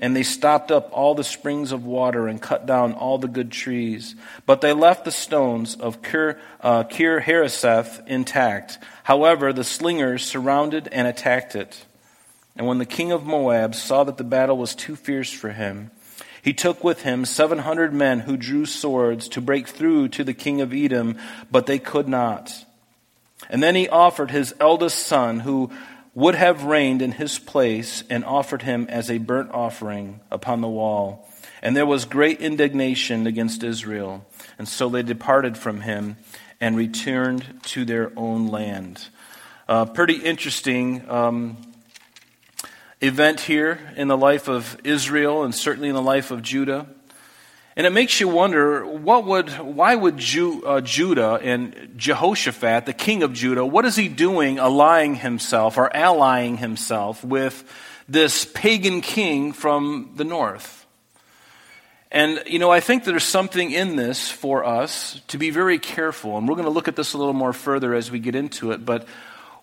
And 0.00 0.16
they 0.16 0.22
stopped 0.22 0.72
up 0.72 0.90
all 0.92 1.14
the 1.14 1.24
springs 1.24 1.70
of 1.70 1.84
water 1.84 2.26
and 2.26 2.42
cut 2.42 2.66
down 2.66 2.94
all 2.94 3.18
the 3.18 3.28
good 3.28 3.52
trees. 3.52 4.16
But 4.44 4.60
they 4.60 4.72
left 4.72 5.04
the 5.04 5.12
stones 5.12 5.76
of 5.76 6.02
Kir, 6.02 6.38
uh, 6.60 6.84
Kir 6.84 7.20
intact. 8.06 8.78
However, 9.04 9.52
the 9.52 9.64
slingers 9.64 10.24
surrounded 10.24 10.88
and 10.90 11.06
attacked 11.06 11.54
it. 11.54 11.84
And 12.56 12.66
when 12.66 12.78
the 12.78 12.86
king 12.86 13.12
of 13.12 13.24
Moab 13.24 13.74
saw 13.74 14.04
that 14.04 14.16
the 14.16 14.24
battle 14.24 14.56
was 14.56 14.74
too 14.74 14.96
fierce 14.96 15.32
for 15.32 15.50
him, 15.50 15.90
he 16.40 16.52
took 16.52 16.84
with 16.84 17.02
him 17.02 17.24
700 17.24 17.94
men 17.94 18.20
who 18.20 18.36
drew 18.36 18.66
swords 18.66 19.28
to 19.28 19.40
break 19.40 19.66
through 19.66 20.08
to 20.08 20.24
the 20.24 20.34
king 20.34 20.60
of 20.60 20.74
Edom, 20.74 21.16
but 21.50 21.66
they 21.66 21.78
could 21.78 22.06
not. 22.06 22.52
And 23.48 23.62
then 23.62 23.74
he 23.74 23.88
offered 23.88 24.30
his 24.30 24.54
eldest 24.60 24.98
son, 25.06 25.40
who 25.40 25.70
would 26.14 26.34
have 26.34 26.64
reigned 26.64 27.02
in 27.02 27.12
his 27.12 27.38
place, 27.38 28.04
and 28.10 28.24
offered 28.24 28.62
him 28.62 28.86
as 28.90 29.10
a 29.10 29.18
burnt 29.18 29.50
offering 29.52 30.20
upon 30.30 30.60
the 30.60 30.68
wall. 30.68 31.28
And 31.62 31.74
there 31.74 31.86
was 31.86 32.04
great 32.04 32.40
indignation 32.40 33.26
against 33.26 33.64
Israel. 33.64 34.26
And 34.58 34.68
so 34.68 34.90
they 34.90 35.02
departed 35.02 35.56
from 35.56 35.80
him 35.80 36.16
and 36.60 36.76
returned 36.76 37.60
to 37.64 37.86
their 37.86 38.12
own 38.16 38.48
land. 38.48 39.08
Uh, 39.66 39.86
pretty 39.86 40.16
interesting 40.16 41.08
um, 41.10 41.56
event 43.06 43.40
here 43.40 43.78
in 43.96 44.08
the 44.08 44.16
life 44.16 44.48
of 44.48 44.78
Israel 44.84 45.44
and 45.44 45.54
certainly 45.54 45.88
in 45.88 45.94
the 45.94 46.02
life 46.02 46.30
of 46.30 46.42
Judah. 46.42 46.86
And 47.76 47.86
it 47.86 47.90
makes 47.90 48.20
you 48.20 48.28
wonder 48.28 48.86
what 48.86 49.24
would, 49.24 49.50
why 49.50 49.94
would 49.94 50.16
Ju, 50.16 50.64
uh, 50.64 50.80
Judah 50.80 51.40
and 51.42 51.92
Jehoshaphat, 51.96 52.86
the 52.86 52.92
king 52.92 53.22
of 53.22 53.32
Judah, 53.32 53.66
what 53.66 53.84
is 53.84 53.96
he 53.96 54.08
doing 54.08 54.58
allying 54.58 55.16
himself 55.16 55.76
or 55.76 55.94
allying 55.94 56.56
himself 56.56 57.24
with 57.24 57.64
this 58.08 58.44
pagan 58.44 59.00
king 59.00 59.52
from 59.52 60.12
the 60.14 60.24
north? 60.24 60.86
And, 62.12 62.40
you 62.46 62.60
know, 62.60 62.70
I 62.70 62.78
think 62.78 63.02
there's 63.02 63.24
something 63.24 63.72
in 63.72 63.96
this 63.96 64.30
for 64.30 64.64
us 64.64 65.20
to 65.28 65.36
be 65.36 65.50
very 65.50 65.80
careful. 65.80 66.38
And 66.38 66.48
we're 66.48 66.54
going 66.54 66.66
to 66.66 66.70
look 66.70 66.86
at 66.86 66.94
this 66.94 67.12
a 67.12 67.18
little 67.18 67.32
more 67.32 67.52
further 67.52 67.92
as 67.92 68.08
we 68.08 68.20
get 68.20 68.36
into 68.36 68.70
it. 68.70 68.86
But 68.86 69.08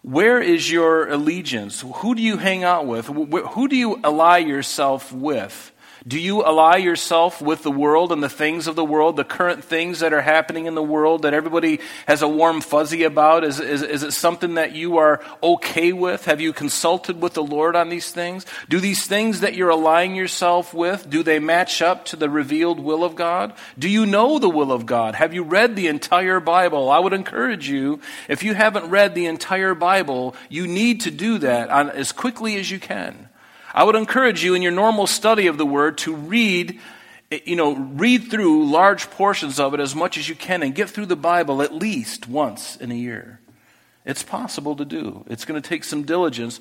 where 0.01 0.41
is 0.41 0.71
your 0.71 1.07
allegiance? 1.07 1.81
Who 1.81 2.15
do 2.15 2.21
you 2.21 2.37
hang 2.37 2.63
out 2.63 2.87
with? 2.87 3.05
Who 3.07 3.67
do 3.67 3.75
you 3.75 3.99
ally 4.03 4.39
yourself 4.39 5.13
with? 5.13 5.70
Do 6.07 6.19
you 6.19 6.43
ally 6.43 6.77
yourself 6.77 7.43
with 7.43 7.61
the 7.61 7.69
world 7.69 8.11
and 8.11 8.23
the 8.23 8.29
things 8.29 8.65
of 8.65 8.75
the 8.75 8.83
world, 8.83 9.17
the 9.17 9.23
current 9.23 9.63
things 9.63 9.99
that 9.99 10.13
are 10.13 10.21
happening 10.21 10.65
in 10.65 10.73
the 10.73 10.81
world 10.81 11.21
that 11.21 11.35
everybody 11.35 11.79
has 12.07 12.23
a 12.23 12.27
warm 12.27 12.61
fuzzy 12.61 13.03
about? 13.03 13.43
Is, 13.43 13.59
is, 13.59 13.83
is 13.83 14.01
it 14.01 14.11
something 14.11 14.55
that 14.55 14.71
you 14.71 14.97
are 14.97 15.23
okay 15.43 15.93
with? 15.93 16.25
Have 16.25 16.41
you 16.41 16.53
consulted 16.53 17.21
with 17.21 17.35
the 17.35 17.43
Lord 17.43 17.75
on 17.75 17.89
these 17.89 18.11
things? 18.11 18.47
Do 18.67 18.79
these 18.79 19.05
things 19.05 19.41
that 19.41 19.53
you're 19.53 19.69
allying 19.69 20.15
yourself 20.15 20.73
with, 20.73 21.07
do 21.07 21.21
they 21.21 21.37
match 21.37 21.83
up 21.83 22.05
to 22.05 22.15
the 22.15 22.31
revealed 22.31 22.79
will 22.79 23.03
of 23.03 23.15
God? 23.15 23.53
Do 23.77 23.87
you 23.87 24.07
know 24.07 24.39
the 24.39 24.49
will 24.49 24.71
of 24.71 24.87
God? 24.87 25.13
Have 25.13 25.35
you 25.35 25.43
read 25.43 25.75
the 25.75 25.87
entire 25.87 26.39
Bible? 26.39 26.89
I 26.89 26.97
would 26.97 27.13
encourage 27.13 27.69
you, 27.69 27.99
if 28.27 28.41
you 28.41 28.55
haven't 28.55 28.89
read 28.89 29.13
the 29.13 29.27
entire 29.27 29.75
Bible, 29.75 30.35
you 30.49 30.65
need 30.65 31.01
to 31.01 31.11
do 31.11 31.37
that 31.37 31.69
on, 31.69 31.91
as 31.91 32.11
quickly 32.11 32.55
as 32.57 32.71
you 32.71 32.79
can. 32.79 33.29
I 33.73 33.83
would 33.83 33.95
encourage 33.95 34.43
you 34.43 34.53
in 34.53 34.61
your 34.61 34.71
normal 34.71 35.07
study 35.07 35.47
of 35.47 35.57
the 35.57 35.65
Word 35.65 35.97
to 35.99 36.15
read, 36.15 36.79
you 37.45 37.55
know, 37.55 37.75
read 37.75 38.29
through 38.29 38.69
large 38.69 39.09
portions 39.09 39.59
of 39.59 39.73
it 39.73 39.79
as 39.79 39.95
much 39.95 40.17
as 40.17 40.27
you 40.27 40.35
can 40.35 40.63
and 40.63 40.75
get 40.75 40.89
through 40.89 41.05
the 41.07 41.15
Bible 41.15 41.61
at 41.61 41.73
least 41.73 42.27
once 42.27 42.75
in 42.75 42.91
a 42.91 42.95
year. 42.95 43.39
It's 44.05 44.23
possible 44.23 44.75
to 44.75 44.85
do. 44.85 45.25
It's 45.27 45.45
going 45.45 45.61
to 45.61 45.67
take 45.67 45.83
some 45.83 46.03
diligence. 46.03 46.59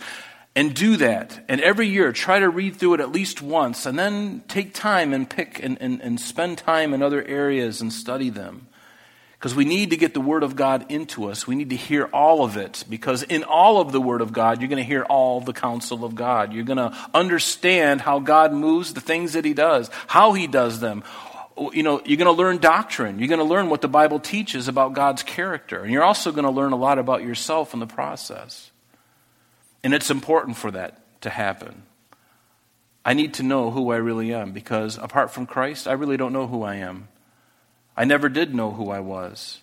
And 0.56 0.74
do 0.74 0.96
that. 0.96 1.44
And 1.48 1.60
every 1.60 1.86
year, 1.86 2.10
try 2.10 2.40
to 2.40 2.48
read 2.48 2.74
through 2.74 2.94
it 2.94 3.00
at 3.00 3.12
least 3.12 3.40
once, 3.40 3.86
and 3.86 3.96
then 3.96 4.42
take 4.48 4.74
time 4.74 5.12
and 5.12 5.30
pick 5.30 5.62
and, 5.62 5.80
and, 5.80 6.00
and 6.00 6.18
spend 6.18 6.58
time 6.58 6.92
in 6.92 7.02
other 7.02 7.22
areas 7.22 7.80
and 7.80 7.92
study 7.92 8.30
them. 8.30 8.66
Because 9.40 9.54
we 9.54 9.64
need 9.64 9.88
to 9.88 9.96
get 9.96 10.12
the 10.12 10.20
Word 10.20 10.42
of 10.42 10.54
God 10.54 10.92
into 10.92 11.30
us. 11.30 11.46
We 11.46 11.54
need 11.54 11.70
to 11.70 11.76
hear 11.76 12.04
all 12.12 12.44
of 12.44 12.58
it. 12.58 12.84
Because 12.90 13.22
in 13.22 13.42
all 13.42 13.80
of 13.80 13.90
the 13.90 14.00
Word 14.00 14.20
of 14.20 14.34
God, 14.34 14.60
you're 14.60 14.68
going 14.68 14.82
to 14.82 14.86
hear 14.86 15.02
all 15.04 15.40
the 15.40 15.54
counsel 15.54 16.04
of 16.04 16.14
God. 16.14 16.52
You're 16.52 16.66
going 16.66 16.76
to 16.76 16.94
understand 17.14 18.02
how 18.02 18.18
God 18.18 18.52
moves, 18.52 18.92
the 18.92 19.00
things 19.00 19.32
that 19.32 19.46
He 19.46 19.54
does, 19.54 19.88
how 20.08 20.34
He 20.34 20.46
does 20.46 20.80
them. 20.80 21.04
You 21.58 21.82
know, 21.82 22.02
you're 22.04 22.18
going 22.18 22.26
to 22.26 22.32
learn 22.32 22.58
doctrine. 22.58 23.18
You're 23.18 23.28
going 23.28 23.40
to 23.40 23.44
learn 23.44 23.70
what 23.70 23.80
the 23.80 23.88
Bible 23.88 24.20
teaches 24.20 24.68
about 24.68 24.92
God's 24.92 25.22
character. 25.22 25.82
And 25.82 25.90
you're 25.90 26.04
also 26.04 26.32
going 26.32 26.44
to 26.44 26.50
learn 26.50 26.72
a 26.72 26.76
lot 26.76 26.98
about 26.98 27.22
yourself 27.22 27.72
in 27.72 27.80
the 27.80 27.86
process. 27.86 28.70
And 29.82 29.94
it's 29.94 30.10
important 30.10 30.58
for 30.58 30.70
that 30.72 31.00
to 31.22 31.30
happen. 31.30 31.84
I 33.06 33.14
need 33.14 33.32
to 33.34 33.42
know 33.42 33.70
who 33.70 33.90
I 33.90 33.96
really 33.96 34.34
am 34.34 34.52
because 34.52 34.98
apart 34.98 35.30
from 35.30 35.46
Christ, 35.46 35.88
I 35.88 35.92
really 35.92 36.18
don't 36.18 36.34
know 36.34 36.46
who 36.46 36.62
I 36.62 36.74
am. 36.74 37.08
I 38.00 38.04
never 38.04 38.30
did 38.30 38.54
know 38.54 38.70
who 38.70 38.88
I 38.88 39.00
was. 39.00 39.60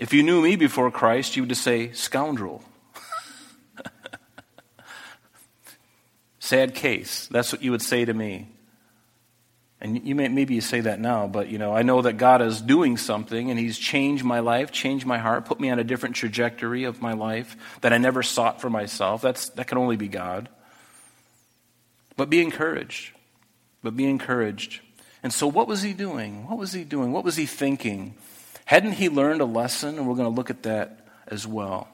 If 0.00 0.12
you 0.12 0.24
knew 0.24 0.42
me 0.42 0.56
before 0.56 0.90
Christ, 0.90 1.36
you 1.36 1.44
would 1.44 1.56
say, 1.56 1.92
scoundrel. 1.92 2.64
Sad 6.40 6.74
case. 6.74 7.28
That's 7.30 7.52
what 7.52 7.62
you 7.62 7.70
would 7.70 7.80
say 7.80 8.04
to 8.04 8.12
me. 8.12 8.48
And 9.80 10.04
you 10.04 10.16
may, 10.16 10.26
maybe 10.26 10.56
you 10.56 10.60
say 10.60 10.80
that 10.80 10.98
now, 10.98 11.28
but 11.28 11.46
you 11.46 11.58
know, 11.58 11.72
I 11.72 11.82
know 11.82 12.02
that 12.02 12.14
God 12.14 12.42
is 12.42 12.60
doing 12.60 12.96
something 12.96 13.50
and 13.50 13.56
He's 13.56 13.78
changed 13.78 14.24
my 14.24 14.40
life, 14.40 14.72
changed 14.72 15.06
my 15.06 15.18
heart, 15.18 15.44
put 15.44 15.60
me 15.60 15.70
on 15.70 15.78
a 15.78 15.84
different 15.84 16.16
trajectory 16.16 16.82
of 16.82 17.00
my 17.00 17.12
life 17.12 17.56
that 17.82 17.92
I 17.92 17.98
never 17.98 18.24
sought 18.24 18.60
for 18.60 18.68
myself. 18.68 19.22
That's, 19.22 19.50
that 19.50 19.68
can 19.68 19.78
only 19.78 19.96
be 19.96 20.08
God. 20.08 20.48
But 22.16 22.30
be 22.30 22.42
encouraged. 22.42 23.14
But 23.80 23.94
be 23.94 24.06
encouraged. 24.06 24.80
And 25.24 25.32
so, 25.32 25.46
what 25.46 25.66
was 25.66 25.80
he 25.80 25.94
doing? 25.94 26.46
What 26.46 26.58
was 26.58 26.74
he 26.74 26.84
doing? 26.84 27.10
What 27.10 27.24
was 27.24 27.34
he 27.34 27.46
thinking? 27.46 28.14
Hadn't 28.66 28.92
he 28.92 29.08
learned 29.08 29.40
a 29.40 29.46
lesson? 29.46 29.98
And 29.98 30.06
we're 30.06 30.16
going 30.16 30.30
to 30.30 30.36
look 30.36 30.50
at 30.50 30.64
that 30.64 31.06
as 31.26 31.46
well. 31.46 31.88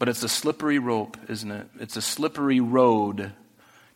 But 0.00 0.08
it's 0.08 0.24
a 0.24 0.28
slippery 0.28 0.80
rope, 0.80 1.16
isn't 1.28 1.50
it? 1.50 1.68
It's 1.78 1.96
a 1.96 2.02
slippery 2.02 2.58
road 2.58 3.32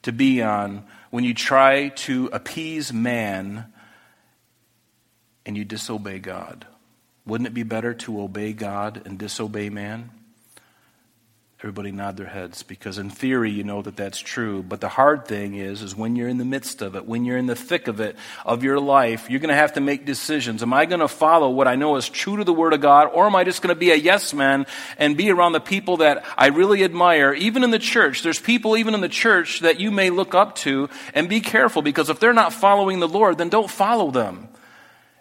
to 0.02 0.12
be 0.12 0.40
on 0.40 0.84
when 1.10 1.24
you 1.24 1.34
try 1.34 1.88
to 1.88 2.30
appease 2.32 2.92
man 2.92 3.66
and 5.44 5.56
you 5.56 5.64
disobey 5.64 6.20
God. 6.20 6.68
Wouldn't 7.26 7.48
it 7.48 7.54
be 7.54 7.64
better 7.64 7.94
to 7.94 8.22
obey 8.22 8.52
God 8.52 9.02
and 9.06 9.18
disobey 9.18 9.70
man? 9.70 10.10
Everybody 11.60 11.90
nod 11.90 12.16
their 12.16 12.26
heads 12.26 12.62
because 12.62 12.98
in 12.98 13.10
theory 13.10 13.50
you 13.50 13.64
know 13.64 13.82
that 13.82 13.96
that's 13.96 14.20
true. 14.20 14.62
But 14.62 14.80
the 14.80 14.88
hard 14.88 15.26
thing 15.26 15.56
is, 15.56 15.82
is 15.82 15.96
when 15.96 16.14
you're 16.14 16.28
in 16.28 16.38
the 16.38 16.44
midst 16.44 16.82
of 16.82 16.94
it, 16.94 17.04
when 17.04 17.24
you're 17.24 17.36
in 17.36 17.46
the 17.46 17.56
thick 17.56 17.88
of 17.88 17.98
it, 17.98 18.14
of 18.46 18.62
your 18.62 18.78
life, 18.78 19.28
you're 19.28 19.40
going 19.40 19.48
to 19.48 19.56
have 19.56 19.72
to 19.72 19.80
make 19.80 20.06
decisions. 20.06 20.62
Am 20.62 20.72
I 20.72 20.86
going 20.86 21.00
to 21.00 21.08
follow 21.08 21.50
what 21.50 21.66
I 21.66 21.74
know 21.74 21.96
is 21.96 22.08
true 22.08 22.36
to 22.36 22.44
the 22.44 22.52
Word 22.52 22.74
of 22.74 22.80
God, 22.80 23.10
or 23.12 23.26
am 23.26 23.34
I 23.34 23.42
just 23.42 23.60
going 23.60 23.74
to 23.74 23.78
be 23.78 23.90
a 23.90 23.96
yes 23.96 24.32
man 24.32 24.66
and 24.98 25.16
be 25.16 25.32
around 25.32 25.50
the 25.50 25.58
people 25.58 25.96
that 25.96 26.24
I 26.36 26.46
really 26.46 26.84
admire? 26.84 27.34
Even 27.34 27.64
in 27.64 27.72
the 27.72 27.80
church, 27.80 28.22
there's 28.22 28.38
people 28.38 28.76
even 28.76 28.94
in 28.94 29.00
the 29.00 29.08
church 29.08 29.58
that 29.60 29.80
you 29.80 29.90
may 29.90 30.10
look 30.10 30.36
up 30.36 30.54
to 30.56 30.88
and 31.12 31.28
be 31.28 31.40
careful 31.40 31.82
because 31.82 32.08
if 32.08 32.20
they're 32.20 32.32
not 32.32 32.52
following 32.52 33.00
the 33.00 33.08
Lord, 33.08 33.36
then 33.36 33.48
don't 33.48 33.68
follow 33.68 34.12
them. 34.12 34.48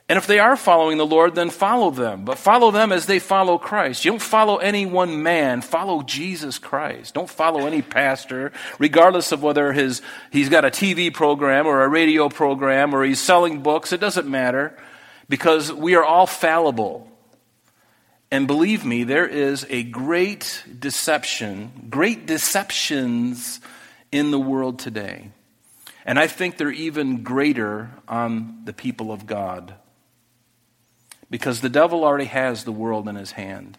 And 0.10 0.16
if 0.16 0.26
they 0.26 0.40
are 0.40 0.56
following 0.56 0.98
the 0.98 1.06
Lord, 1.06 1.36
then 1.36 1.50
follow 1.50 1.92
them. 1.92 2.24
But 2.24 2.38
follow 2.38 2.72
them 2.72 2.94
as 2.94 3.08
they 3.08 3.20
follow 3.20 3.58
Christ. 3.58 4.06
You 4.06 4.12
don't 4.12 4.22
follow 4.22 4.56
any 4.58 4.86
one 4.86 5.22
man. 5.22 5.62
Follow 5.62 6.02
Jesus 6.02 6.60
Christ. 6.60 7.14
Don't 7.14 7.30
follow 7.30 7.68
any 7.68 7.82
pastor, 7.82 8.54
regardless 8.80 9.34
of 9.34 9.44
whether 9.44 9.74
his, 9.74 10.02
he's 10.32 10.48
got 10.48 10.64
a 10.64 10.70
TV 10.70 11.14
program 11.14 11.68
or 11.68 11.84
a 11.84 11.90
radio 11.90 12.30
program 12.30 12.96
or 12.96 13.04
he's 13.04 13.20
selling 13.20 13.62
books. 13.62 13.92
It 13.92 14.00
doesn't 14.00 14.30
matter 14.30 14.78
because 15.28 15.74
we 15.74 15.96
are 15.96 16.06
all 16.06 16.26
fallible. 16.26 17.12
And 18.32 18.48
believe 18.48 18.86
me, 18.86 19.04
there 19.04 19.28
is 19.28 19.66
a 19.70 19.84
great 19.84 20.64
deception, 20.80 21.88
great 21.90 22.26
deceptions 22.26 23.60
in 24.14 24.32
the 24.32 24.40
world 24.40 24.80
today. 24.80 25.32
And 26.06 26.18
I 26.18 26.28
think 26.28 26.56
they're 26.56 26.72
even 26.72 27.24
greater 27.24 27.92
on 28.08 28.62
the 28.64 28.72
people 28.72 29.12
of 29.12 29.26
God. 29.26 29.76
Because 31.30 31.62
the 31.62 31.70
devil 31.70 32.04
already 32.04 32.26
has 32.26 32.64
the 32.64 32.72
world 32.72 33.08
in 33.08 33.16
his 33.16 33.32
hand. 33.32 33.78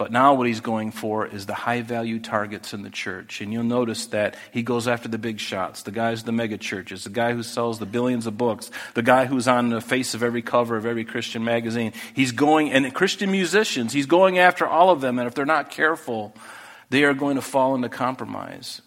But 0.00 0.12
now 0.12 0.32
what 0.32 0.46
he's 0.46 0.60
going 0.60 0.92
for 0.92 1.26
is 1.26 1.44
the 1.44 1.52
high 1.52 1.82
value 1.82 2.20
targets 2.20 2.72
in 2.72 2.80
the 2.80 2.88
church. 2.88 3.42
And 3.42 3.52
you'll 3.52 3.64
notice 3.64 4.06
that 4.06 4.34
he 4.50 4.62
goes 4.62 4.88
after 4.88 5.10
the 5.10 5.18
big 5.18 5.38
shots, 5.38 5.82
the 5.82 5.90
guys, 5.90 6.22
the 6.22 6.32
mega 6.32 6.56
churches, 6.56 7.04
the 7.04 7.10
guy 7.10 7.34
who 7.34 7.42
sells 7.42 7.78
the 7.78 7.84
billions 7.84 8.26
of 8.26 8.38
books, 8.38 8.70
the 8.94 9.02
guy 9.02 9.26
who's 9.26 9.46
on 9.46 9.68
the 9.68 9.82
face 9.82 10.14
of 10.14 10.22
every 10.22 10.40
cover 10.40 10.78
of 10.78 10.86
every 10.86 11.04
Christian 11.04 11.44
magazine. 11.44 11.92
He's 12.14 12.32
going, 12.32 12.70
and 12.70 12.94
Christian 12.94 13.30
musicians, 13.30 13.92
he's 13.92 14.06
going 14.06 14.38
after 14.38 14.66
all 14.66 14.88
of 14.88 15.02
them. 15.02 15.18
And 15.18 15.28
if 15.28 15.34
they're 15.34 15.44
not 15.44 15.70
careful, 15.70 16.34
they 16.88 17.04
are 17.04 17.12
going 17.12 17.36
to 17.36 17.42
fall 17.42 17.74
into 17.74 17.90
compromise. 17.90 18.80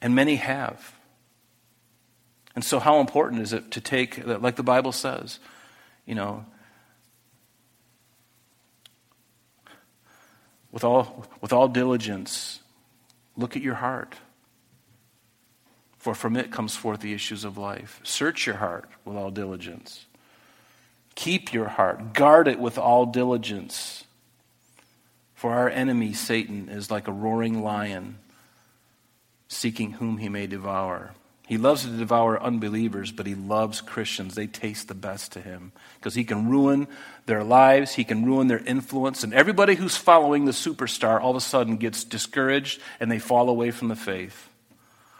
And 0.00 0.16
many 0.16 0.34
have. 0.34 0.96
And 2.56 2.64
so, 2.64 2.80
how 2.80 2.98
important 2.98 3.42
is 3.42 3.52
it 3.52 3.70
to 3.70 3.80
take, 3.80 4.26
like 4.26 4.56
the 4.56 4.64
Bible 4.64 4.90
says, 4.90 5.38
you 6.06 6.14
know, 6.14 6.44
with 10.70 10.84
all, 10.84 11.26
with 11.40 11.52
all 11.52 11.68
diligence, 11.68 12.60
look 13.36 13.56
at 13.56 13.62
your 13.62 13.74
heart. 13.74 14.16
For 15.98 16.14
from 16.14 16.36
it 16.36 16.50
comes 16.50 16.74
forth 16.74 17.00
the 17.00 17.12
issues 17.12 17.44
of 17.44 17.56
life. 17.56 18.00
Search 18.02 18.46
your 18.46 18.56
heart 18.56 18.88
with 19.04 19.16
all 19.16 19.30
diligence. 19.30 20.06
Keep 21.14 21.52
your 21.52 21.68
heart. 21.68 22.14
Guard 22.14 22.48
it 22.48 22.58
with 22.58 22.78
all 22.78 23.06
diligence. 23.06 24.04
For 25.34 25.52
our 25.52 25.68
enemy, 25.68 26.12
Satan, 26.12 26.68
is 26.68 26.90
like 26.90 27.06
a 27.06 27.12
roaring 27.12 27.62
lion, 27.62 28.18
seeking 29.48 29.92
whom 29.92 30.18
he 30.18 30.28
may 30.28 30.46
devour. 30.46 31.14
He 31.46 31.58
loves 31.58 31.82
to 31.82 31.88
devour 31.88 32.40
unbelievers, 32.40 33.10
but 33.12 33.26
he 33.26 33.34
loves 33.34 33.80
Christians. 33.80 34.34
They 34.34 34.46
taste 34.46 34.88
the 34.88 34.94
best 34.94 35.32
to 35.32 35.40
him 35.40 35.72
because 35.96 36.14
he 36.14 36.24
can 36.24 36.48
ruin 36.48 36.86
their 37.26 37.44
lives, 37.44 37.94
he 37.94 38.04
can 38.04 38.24
ruin 38.24 38.46
their 38.46 38.64
influence, 38.64 39.22
and 39.22 39.34
everybody 39.34 39.74
who's 39.74 39.96
following 39.96 40.44
the 40.44 40.52
superstar 40.52 41.20
all 41.20 41.30
of 41.30 41.36
a 41.36 41.40
sudden 41.40 41.76
gets 41.76 42.04
discouraged 42.04 42.80
and 43.00 43.10
they 43.10 43.18
fall 43.18 43.48
away 43.48 43.70
from 43.70 43.88
the 43.88 43.96
faith. 43.96 44.48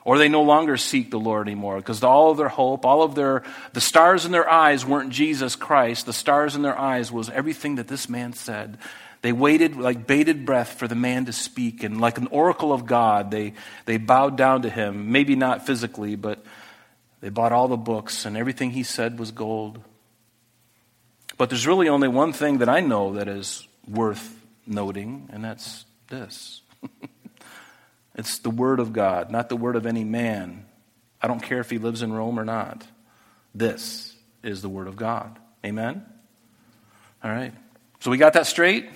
Or 0.04 0.18
they 0.18 0.28
no 0.28 0.42
longer 0.42 0.76
seek 0.76 1.10
the 1.10 1.20
Lord 1.20 1.46
anymore 1.46 1.76
because 1.76 2.02
all 2.02 2.32
of 2.32 2.36
their 2.36 2.48
hope, 2.48 2.84
all 2.84 3.02
of 3.02 3.14
their, 3.14 3.44
the 3.72 3.80
stars 3.80 4.24
in 4.24 4.32
their 4.32 4.50
eyes 4.50 4.84
weren't 4.84 5.10
Jesus 5.10 5.54
Christ. 5.54 6.06
The 6.06 6.12
stars 6.12 6.56
in 6.56 6.62
their 6.62 6.76
eyes 6.76 7.12
was 7.12 7.30
everything 7.30 7.76
that 7.76 7.86
this 7.86 8.08
man 8.08 8.32
said. 8.32 8.78
They 9.22 9.32
waited 9.32 9.76
like 9.76 10.06
bated 10.06 10.44
breath 10.44 10.74
for 10.74 10.86
the 10.86 10.94
man 10.94 11.26
to 11.26 11.32
speak, 11.32 11.82
and 11.82 12.00
like 12.00 12.18
an 12.18 12.26
oracle 12.28 12.72
of 12.72 12.86
God, 12.86 13.30
they, 13.30 13.54
they 13.86 13.96
bowed 13.96 14.36
down 14.36 14.62
to 14.62 14.70
him. 14.70 15.12
Maybe 15.12 15.36
not 15.36 15.64
physically, 15.64 16.16
but 16.16 16.44
they 17.20 17.28
bought 17.28 17.52
all 17.52 17.68
the 17.68 17.76
books, 17.76 18.24
and 18.24 18.36
everything 18.36 18.72
he 18.72 18.82
said 18.82 19.18
was 19.18 19.30
gold. 19.30 19.80
But 21.38 21.50
there's 21.50 21.66
really 21.66 21.88
only 21.88 22.08
one 22.08 22.32
thing 22.32 22.58
that 22.58 22.68
I 22.68 22.80
know 22.80 23.14
that 23.14 23.28
is 23.28 23.66
worth 23.88 24.38
noting, 24.66 25.28
and 25.32 25.44
that's 25.44 25.84
this. 26.08 26.60
It's 28.14 28.38
the 28.38 28.50
Word 28.50 28.80
of 28.80 28.92
God, 28.92 29.30
not 29.30 29.48
the 29.48 29.56
Word 29.56 29.76
of 29.76 29.86
any 29.86 30.04
man. 30.04 30.66
I 31.20 31.28
don't 31.28 31.42
care 31.42 31.60
if 31.60 31.70
he 31.70 31.78
lives 31.78 32.02
in 32.02 32.12
Rome 32.12 32.38
or 32.38 32.44
not. 32.44 32.86
This 33.54 34.14
is 34.42 34.60
the 34.60 34.68
Word 34.68 34.88
of 34.88 34.96
God. 34.96 35.38
Amen? 35.64 36.04
All 37.22 37.30
right. 37.30 37.54
So 38.02 38.10
we 38.10 38.18
got 38.18 38.32
that 38.32 38.48
straight? 38.48 38.90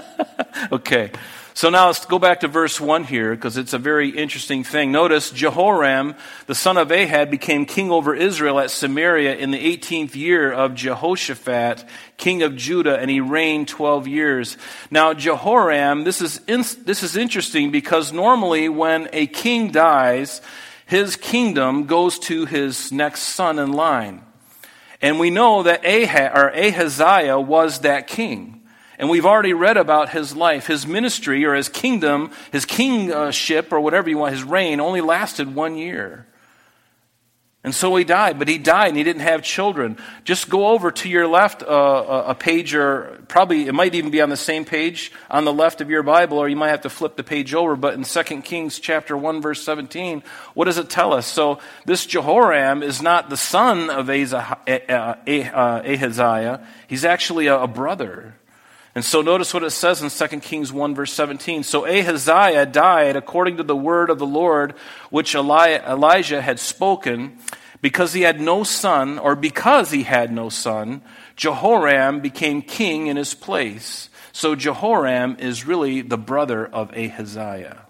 okay. 0.72 1.10
So 1.52 1.68
now 1.68 1.88
let's 1.88 2.06
go 2.06 2.18
back 2.18 2.40
to 2.40 2.48
verse 2.48 2.80
1 2.80 3.04
here 3.04 3.34
because 3.34 3.58
it's 3.58 3.74
a 3.74 3.78
very 3.78 4.08
interesting 4.08 4.64
thing. 4.64 4.90
Notice 4.90 5.30
Jehoram, 5.30 6.14
the 6.46 6.54
son 6.54 6.78
of 6.78 6.90
Ahab, 6.90 7.30
became 7.30 7.66
king 7.66 7.90
over 7.90 8.14
Israel 8.14 8.58
at 8.58 8.70
Samaria 8.70 9.36
in 9.36 9.50
the 9.50 9.58
18th 9.58 10.14
year 10.14 10.50
of 10.50 10.74
Jehoshaphat, 10.74 11.84
king 12.16 12.42
of 12.42 12.56
Judah, 12.56 12.98
and 12.98 13.10
he 13.10 13.20
reigned 13.20 13.68
12 13.68 14.08
years. 14.08 14.56
Now, 14.90 15.12
Jehoram, 15.12 16.04
this 16.04 16.22
is, 16.22 16.40
in, 16.46 16.64
this 16.86 17.02
is 17.02 17.18
interesting 17.18 17.70
because 17.70 18.14
normally 18.14 18.70
when 18.70 19.10
a 19.12 19.26
king 19.26 19.72
dies, 19.72 20.40
his 20.86 21.16
kingdom 21.16 21.84
goes 21.84 22.18
to 22.20 22.46
his 22.46 22.90
next 22.92 23.24
son 23.24 23.58
in 23.58 23.72
line. 23.72 24.22
And 25.00 25.18
we 25.18 25.30
know 25.30 25.62
that 25.62 25.84
Ahab, 25.84 26.36
or 26.36 26.50
Ahaziah 26.50 27.40
was 27.40 27.80
that 27.80 28.06
king. 28.06 28.62
And 28.98 29.08
we've 29.08 29.26
already 29.26 29.52
read 29.52 29.76
about 29.76 30.10
his 30.10 30.34
life. 30.36 30.66
His 30.66 30.86
ministry 30.86 31.44
or 31.44 31.54
his 31.54 31.68
kingdom, 31.68 32.30
his 32.52 32.64
kingship 32.64 33.72
or 33.72 33.80
whatever 33.80 34.10
you 34.10 34.18
want, 34.18 34.34
his 34.34 34.44
reign 34.44 34.80
only 34.80 35.00
lasted 35.00 35.54
one 35.54 35.76
year. 35.76 36.27
And 37.68 37.74
so 37.74 37.94
he 37.96 38.04
died, 38.04 38.38
but 38.38 38.48
he 38.48 38.56
died 38.56 38.88
and 38.88 38.96
he 38.96 39.04
didn't 39.04 39.20
have 39.20 39.42
children. 39.42 39.98
Just 40.24 40.48
go 40.48 40.68
over 40.68 40.90
to 40.90 41.06
your 41.06 41.26
left 41.26 41.62
uh, 41.62 42.24
a 42.26 42.34
page, 42.34 42.74
or 42.74 43.20
probably 43.28 43.66
it 43.66 43.74
might 43.74 43.94
even 43.94 44.10
be 44.10 44.22
on 44.22 44.30
the 44.30 44.38
same 44.38 44.64
page 44.64 45.12
on 45.30 45.44
the 45.44 45.52
left 45.52 45.82
of 45.82 45.90
your 45.90 46.02
Bible, 46.02 46.38
or 46.38 46.48
you 46.48 46.56
might 46.56 46.70
have 46.70 46.80
to 46.80 46.88
flip 46.88 47.16
the 47.16 47.22
page 47.22 47.52
over. 47.52 47.76
But 47.76 47.92
in 47.92 48.04
2 48.04 48.22
Kings 48.40 48.78
chapter 48.80 49.18
1, 49.18 49.42
verse 49.42 49.62
17, 49.62 50.22
what 50.54 50.64
does 50.64 50.78
it 50.78 50.88
tell 50.88 51.12
us? 51.12 51.26
So 51.26 51.58
this 51.84 52.06
Jehoram 52.06 52.82
is 52.82 53.02
not 53.02 53.28
the 53.28 53.36
son 53.36 53.90
of 53.90 54.08
Ahaziah, 54.08 54.56
he's 56.88 57.04
actually 57.04 57.48
a 57.48 57.66
brother. 57.66 58.34
And 58.98 59.04
so 59.04 59.22
notice 59.22 59.54
what 59.54 59.62
it 59.62 59.70
says 59.70 60.02
in 60.02 60.10
2 60.10 60.40
Kings 60.40 60.72
1, 60.72 60.96
verse 60.96 61.12
17. 61.12 61.62
So 61.62 61.86
Ahaziah 61.86 62.66
died 62.66 63.14
according 63.14 63.58
to 63.58 63.62
the 63.62 63.76
word 63.76 64.10
of 64.10 64.18
the 64.18 64.26
Lord 64.26 64.72
which 65.10 65.36
Elijah 65.36 66.42
had 66.42 66.58
spoken. 66.58 67.38
Because 67.80 68.12
he 68.12 68.22
had 68.22 68.40
no 68.40 68.64
son, 68.64 69.20
or 69.20 69.36
because 69.36 69.92
he 69.92 70.02
had 70.02 70.32
no 70.32 70.48
son, 70.48 71.02
Jehoram 71.36 72.18
became 72.18 72.60
king 72.60 73.06
in 73.06 73.16
his 73.16 73.34
place. 73.34 74.10
So 74.32 74.56
Jehoram 74.56 75.36
is 75.38 75.64
really 75.64 76.00
the 76.00 76.18
brother 76.18 76.66
of 76.66 76.90
Ahaziah. 76.90 77.86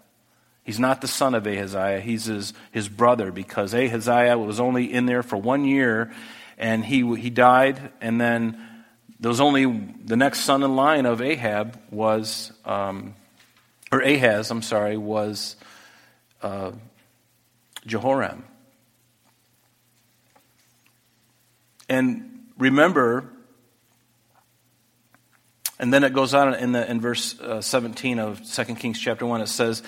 He's 0.63 0.79
not 0.79 1.01
the 1.01 1.09
son 1.09 1.35
of 1.35 1.47
Ahaziah, 1.47 2.01
he's 2.01 2.27
his, 2.27 2.53
his 2.71 2.87
brother 2.91 3.33
because 3.33 3.73
Ahaziah 3.73 4.37
was 4.37 4.61
only 4.61 4.93
in 4.93 5.07
there 5.07 5.23
for 5.23 5.39
one 5.39 5.65
year 5.65 6.13
and 6.59 6.85
he, 6.85 7.17
he 7.17 7.31
died, 7.31 7.93
and 8.03 8.21
then 8.21 8.68
there 9.21 9.29
was 9.29 9.41
only 9.41 9.65
the 10.05 10.17
next 10.17 10.41
son 10.41 10.63
in 10.63 10.77
line 10.77 11.07
of 11.07 11.21
Ahab 11.21 11.81
was, 11.91 12.53
um, 12.65 13.15
or 13.91 14.01
Ahaz, 14.01 14.51
I'm 14.51 14.63
sorry, 14.63 14.97
was 14.97 15.57
uh, 16.43 16.73
Jehoram. 17.85 18.45
And 21.89 22.47
remember, 22.59 23.31
and 25.81 25.93
then 25.93 26.05
it 26.05 26.13
goes 26.13 26.35
on 26.35 26.55
in, 26.55 26.73
the, 26.73 26.89
in 26.89 27.01
verse 27.01 27.41
uh, 27.41 27.61
17 27.61 28.19
of 28.19 28.43
2 28.49 28.65
Kings 28.77 29.01
chapter 29.01 29.27
1, 29.27 29.41
it 29.41 29.49
says, 29.49 29.83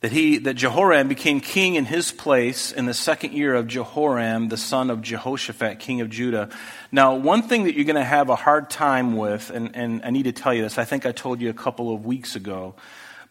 that 0.00 0.12
he 0.12 0.38
that 0.38 0.54
Jehoram 0.54 1.08
became 1.08 1.40
king 1.40 1.74
in 1.74 1.84
his 1.84 2.10
place 2.10 2.72
in 2.72 2.86
the 2.86 2.94
second 2.94 3.32
year 3.32 3.54
of 3.54 3.66
Jehoram, 3.66 4.48
the 4.48 4.56
son 4.56 4.90
of 4.90 5.02
Jehoshaphat, 5.02 5.78
king 5.78 6.00
of 6.00 6.08
Judah. 6.08 6.48
Now, 6.90 7.16
one 7.16 7.42
thing 7.42 7.64
that 7.64 7.74
you're 7.74 7.84
going 7.84 7.96
to 7.96 8.04
have 8.04 8.30
a 8.30 8.36
hard 8.36 8.70
time 8.70 9.16
with, 9.16 9.50
and, 9.50 9.76
and 9.76 10.02
I 10.04 10.10
need 10.10 10.24
to 10.24 10.32
tell 10.32 10.54
you 10.54 10.62
this, 10.62 10.78
I 10.78 10.84
think 10.84 11.04
I 11.04 11.12
told 11.12 11.40
you 11.40 11.50
a 11.50 11.54
couple 11.54 11.94
of 11.94 12.06
weeks 12.06 12.34
ago, 12.34 12.74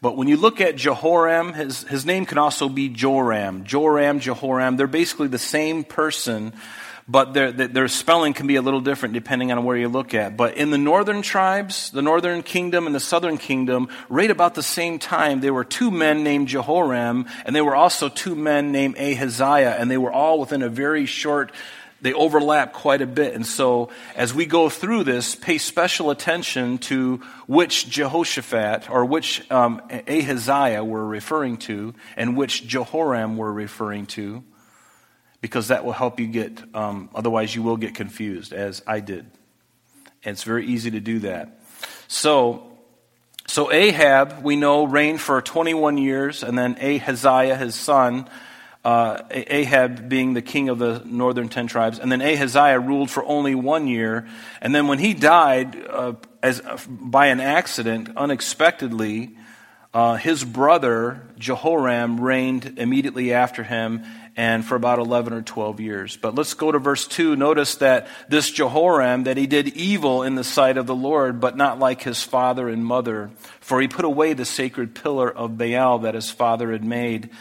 but 0.02 0.16
when 0.16 0.28
you 0.28 0.38
look 0.38 0.62
at 0.62 0.78
Jehoram, 0.78 1.54
his, 1.54 1.84
his 1.84 2.06
name 2.06 2.26
can 2.26 2.38
also 2.38 2.70
be 2.70 2.88
Joram. 2.88 3.66
Joram, 3.66 4.20
Jehoram, 4.20 4.78
they're 4.78 4.88
basically 4.88 5.28
the 5.28 5.40
same 5.40 5.84
person 5.84 6.54
but 7.10 7.34
their, 7.34 7.52
their 7.52 7.88
spelling 7.88 8.34
can 8.34 8.46
be 8.46 8.56
a 8.56 8.62
little 8.62 8.82
different 8.82 9.16
depending 9.16 9.52
on 9.52 9.64
where 9.64 9.76
you 9.76 9.90
look 9.90 10.14
at. 10.14 10.38
But 10.38 10.58
in 10.58 10.70
the 10.70 10.78
northern 10.78 11.24
tribes, 11.24 11.90
the 11.90 12.04
northern 12.04 12.44
kingdom 12.44 12.86
and 12.86 12.94
the 12.94 13.00
southern 13.00 13.40
kingdom, 13.40 13.90
right 14.10 14.30
about 14.30 14.54
the 14.54 14.62
same 14.62 15.00
time, 15.00 15.42
there 15.42 15.54
were 15.54 15.64
two 15.64 15.90
men 15.90 16.24
named 16.24 16.48
Jehoram, 16.48 17.26
and 17.46 17.56
there 17.56 17.66
were 17.66 17.76
also 17.76 18.10
two 18.10 18.36
men 18.36 18.72
named 18.72 18.96
Ahaziah, 18.98 19.76
and 19.80 19.90
they 19.90 19.98
were 19.98 20.12
all 20.12 20.40
within 20.40 20.62
a 20.62 20.70
very 20.70 21.08
short 21.08 21.52
they 22.02 22.14
overlap 22.14 22.72
quite 22.72 23.02
a 23.02 23.06
bit. 23.06 23.34
And 23.34 23.46
so, 23.46 23.90
as 24.16 24.34
we 24.34 24.46
go 24.46 24.70
through 24.70 25.04
this, 25.04 25.36
pay 25.36 25.58
special 25.58 26.12
attention 26.12 26.78
to 26.78 27.18
which 27.46 27.90
Jehoshaphat 27.90 28.90
or 28.90 29.04
which 29.04 29.50
um, 29.52 29.82
Ahaziah 30.08 30.82
we're 30.82 31.04
referring 31.04 31.58
to 31.58 31.94
and 32.16 32.38
which 32.38 32.66
Jehoram 32.66 33.36
we're 33.36 33.52
referring 33.52 34.06
to 34.08 34.46
because 35.42 35.70
that 35.70 35.86
will 35.86 35.94
help 35.94 36.20
you 36.20 36.28
get, 36.28 36.62
um, 36.76 37.10
otherwise, 37.16 37.54
you 37.56 37.64
will 37.64 37.78
get 37.78 37.96
confused, 37.96 38.54
as 38.54 38.82
I 38.86 39.00
did. 39.00 39.26
And 40.24 40.34
it's 40.34 40.44
very 40.44 40.66
easy 40.66 40.92
to 40.92 41.00
do 41.00 41.20
that. 41.20 41.62
So, 42.08 42.78
so 43.48 43.72
Ahab, 43.72 44.44
we 44.44 44.56
know, 44.56 44.84
reigned 44.84 45.22
for 45.22 45.42
21 45.42 45.98
years, 45.98 46.44
and 46.44 46.58
then 46.58 46.76
Ahaziah, 46.82 47.56
his 47.56 47.76
son, 47.76 48.30
uh, 48.84 49.22
Ahab 49.32 50.08
being 50.08 50.34
the 50.34 50.42
king 50.42 50.70
of 50.70 50.80
the 50.80 51.02
northern 51.06 51.50
ten 51.50 51.68
tribes, 51.68 52.00
and 52.00 52.12
then 52.12 52.22
Ahaziah 52.22 52.80
ruled 52.80 53.10
for 53.10 53.24
only 53.26 53.56
one 53.56 53.88
year. 53.88 54.28
And 54.62 54.74
then 54.74 54.88
when 54.88 55.00
he 55.00 55.14
died 55.14 55.76
uh, 55.88 56.14
as, 56.42 56.62
uh, 56.62 56.78
by 56.88 57.28
an 57.28 57.40
accident, 57.40 58.10
unexpectedly, 58.16 59.36
uh, 59.94 60.16
his 60.16 60.44
brother 60.44 61.28
Jehoram 61.38 62.22
reigned 62.22 62.78
immediately 62.78 63.34
after 63.34 63.64
him, 63.64 64.04
and 64.40 64.64
for 64.64 64.76
about 64.76 65.00
11 65.00 65.34
or 65.34 65.42
12 65.42 65.82
years. 65.82 66.16
But 66.16 66.34
let's 66.34 66.54
go 66.54 66.72
to 66.72 66.80
verse 66.80 67.06
2. 67.06 67.36
Notice 67.36 67.76
that 67.76 68.08
this 68.30 68.50
Jehoram, 68.50 69.26
that 69.26 69.36
he 69.36 69.48
did 69.48 69.68
evil 69.76 70.24
in 70.24 70.36
the 70.36 70.46
sight 70.46 70.78
of 70.78 70.88
the 70.88 70.96
Lord, 70.96 71.42
but 71.42 71.58
not 71.58 71.78
like 71.78 72.04
his 72.04 72.24
father 72.24 72.70
and 72.70 72.86
mother. 72.86 73.32
For 73.60 73.82
he 73.82 73.90
put 73.90 74.06
away 74.06 74.32
the 74.32 74.46
sacred 74.46 74.96
pillar 74.96 75.30
of 75.30 75.58
Baal 75.58 76.00
that 76.00 76.16
his 76.16 76.32
father 76.32 76.72
had 76.72 76.86
made. 76.86 77.32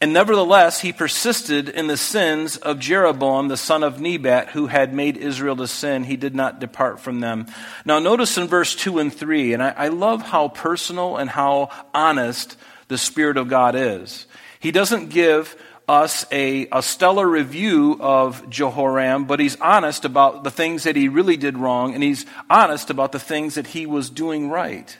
And 0.00 0.14
nevertheless, 0.14 0.80
he 0.80 0.94
persisted 0.94 1.68
in 1.68 1.88
the 1.88 1.98
sins 1.98 2.56
of 2.56 2.78
Jeroboam, 2.78 3.48
the 3.48 3.58
son 3.58 3.82
of 3.82 4.00
Nebat, 4.00 4.48
who 4.52 4.68
had 4.68 4.94
made 4.94 5.18
Israel 5.18 5.56
to 5.56 5.68
sin. 5.68 6.04
He 6.04 6.16
did 6.16 6.34
not 6.34 6.58
depart 6.58 7.00
from 7.00 7.20
them. 7.20 7.48
Now, 7.84 7.98
notice 7.98 8.38
in 8.38 8.48
verse 8.48 8.74
2 8.74 8.98
and 8.98 9.12
3, 9.12 9.52
and 9.52 9.62
I, 9.62 9.74
I 9.76 9.88
love 9.88 10.22
how 10.22 10.48
personal 10.48 11.18
and 11.18 11.28
how 11.28 11.68
honest 11.92 12.56
the 12.88 12.96
Spirit 12.96 13.36
of 13.36 13.48
God 13.48 13.74
is. 13.76 14.26
He 14.60 14.70
doesn't 14.70 15.10
give 15.10 15.56
us 15.88 16.26
a, 16.30 16.68
a 16.70 16.82
stellar 16.82 17.26
review 17.26 17.96
of 18.00 18.48
Jehoram, 18.50 19.24
but 19.24 19.40
he's 19.40 19.58
honest 19.60 20.04
about 20.04 20.44
the 20.44 20.50
things 20.50 20.84
that 20.84 20.96
he 20.96 21.08
really 21.08 21.36
did 21.36 21.56
wrong, 21.56 21.94
and 21.94 22.02
he's 22.02 22.26
honest 22.50 22.90
about 22.90 23.12
the 23.12 23.18
things 23.18 23.54
that 23.54 23.68
he 23.68 23.86
was 23.86 24.10
doing 24.10 24.50
right. 24.50 24.98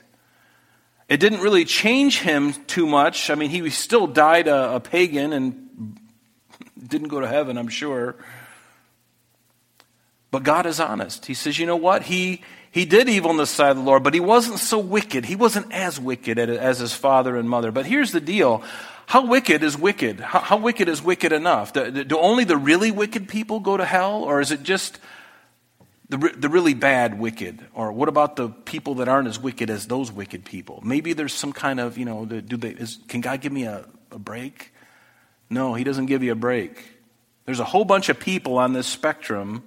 It 1.08 1.20
didn't 1.20 1.40
really 1.40 1.64
change 1.64 2.20
him 2.20 2.52
too 2.66 2.86
much. 2.86 3.30
I 3.30 3.34
mean, 3.34 3.50
he 3.50 3.68
still 3.70 4.06
died 4.06 4.48
a, 4.48 4.76
a 4.76 4.80
pagan 4.80 5.32
and 5.32 5.98
didn't 6.86 7.08
go 7.08 7.20
to 7.20 7.28
heaven, 7.28 7.58
I'm 7.58 7.68
sure. 7.68 8.16
But 10.30 10.42
God 10.42 10.66
is 10.66 10.80
honest. 10.80 11.26
He 11.26 11.34
says, 11.34 11.58
you 11.58 11.66
know 11.66 11.76
what? 11.76 12.02
He, 12.02 12.42
he 12.70 12.84
did 12.84 13.08
evil 13.08 13.30
in 13.30 13.36
the 13.36 13.46
sight 13.46 13.70
of 13.70 13.76
the 13.78 13.82
Lord, 13.82 14.02
but 14.02 14.14
he 14.14 14.20
wasn't 14.20 14.58
so 14.58 14.78
wicked. 14.78 15.24
He 15.24 15.36
wasn't 15.36 15.72
as 15.72 15.98
wicked 15.98 16.38
as 16.38 16.78
his 16.78 16.92
father 16.92 17.36
and 17.36 17.48
mother. 17.48 17.72
But 17.72 17.86
here's 17.86 18.12
the 18.12 18.20
deal 18.20 18.62
how 19.08 19.24
wicked 19.24 19.62
is 19.62 19.78
wicked? 19.78 20.20
How, 20.20 20.40
how 20.40 20.56
wicked 20.58 20.86
is 20.86 21.02
wicked 21.02 21.32
enough? 21.32 21.72
Do, 21.72 22.04
do, 22.04 22.18
only 22.18 22.44
the 22.44 22.58
really 22.58 22.90
wicked 22.90 23.26
people 23.26 23.58
go 23.58 23.78
to 23.78 23.84
hell? 23.86 24.22
Or 24.22 24.42
is 24.42 24.52
it 24.52 24.62
just 24.62 24.98
the, 26.10 26.18
the 26.18 26.50
really 26.50 26.74
bad 26.74 27.18
wicked? 27.18 27.64
Or 27.72 27.90
what 27.90 28.10
about 28.10 28.36
the 28.36 28.50
people 28.50 28.96
that 28.96 29.08
aren't 29.08 29.28
as 29.28 29.40
wicked 29.40 29.70
as 29.70 29.86
those 29.86 30.12
wicked 30.12 30.44
people? 30.44 30.82
Maybe 30.84 31.14
there's 31.14 31.32
some 31.32 31.54
kind 31.54 31.80
of, 31.80 31.96
you 31.96 32.04
know, 32.04 32.26
do 32.26 32.58
they, 32.58 32.68
is, 32.68 32.98
can 33.08 33.22
God 33.22 33.40
give 33.40 33.50
me 33.50 33.64
a, 33.64 33.86
a 34.10 34.18
break? 34.18 34.74
No, 35.48 35.72
He 35.72 35.84
doesn't 35.84 36.06
give 36.06 36.22
you 36.22 36.32
a 36.32 36.36
break. 36.36 36.84
There's 37.46 37.60
a 37.60 37.64
whole 37.64 37.86
bunch 37.86 38.10
of 38.10 38.20
people 38.20 38.58
on 38.58 38.74
this 38.74 38.86
spectrum 38.86 39.62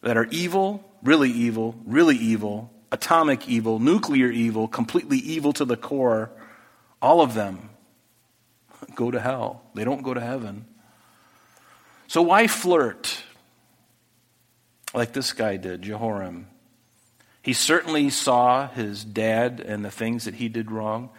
that 0.00 0.16
are 0.16 0.26
evil, 0.30 0.82
really 1.04 1.30
evil, 1.30 1.76
really 1.84 2.16
evil, 2.16 2.72
atomic 2.90 3.48
evil, 3.48 3.78
nuclear 3.78 4.30
evil, 4.30 4.66
completely 4.66 5.18
evil 5.18 5.52
to 5.52 5.64
the 5.64 5.76
core. 5.76 6.30
All 7.00 7.20
of 7.20 7.34
them 7.34 7.70
go 8.94 9.10
to 9.10 9.20
hell. 9.20 9.62
They 9.74 9.84
don't 9.84 10.02
go 10.02 10.14
to 10.14 10.20
heaven. 10.20 10.66
So 12.06 12.22
why 12.22 12.46
flirt 12.46 13.22
like 14.92 15.12
this 15.12 15.32
guy 15.32 15.56
did, 15.56 15.82
Jehoram? 15.82 16.46
He 17.42 17.52
certainly 17.52 18.08
saw 18.08 18.68
his 18.68 19.04
dad 19.04 19.60
and 19.60 19.84
the 19.84 19.90
things 19.90 20.24
that 20.24 20.34
he 20.34 20.48
did 20.48 20.70
wrong. 20.70 21.10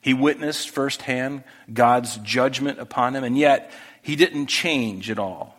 He 0.00 0.14
witnessed 0.14 0.70
firsthand 0.70 1.42
God's 1.72 2.18
judgment 2.18 2.78
upon 2.78 3.16
him, 3.16 3.24
and 3.24 3.36
yet 3.36 3.72
he 4.00 4.14
didn't 4.14 4.46
change 4.46 5.10
at 5.10 5.18
all. 5.18 5.56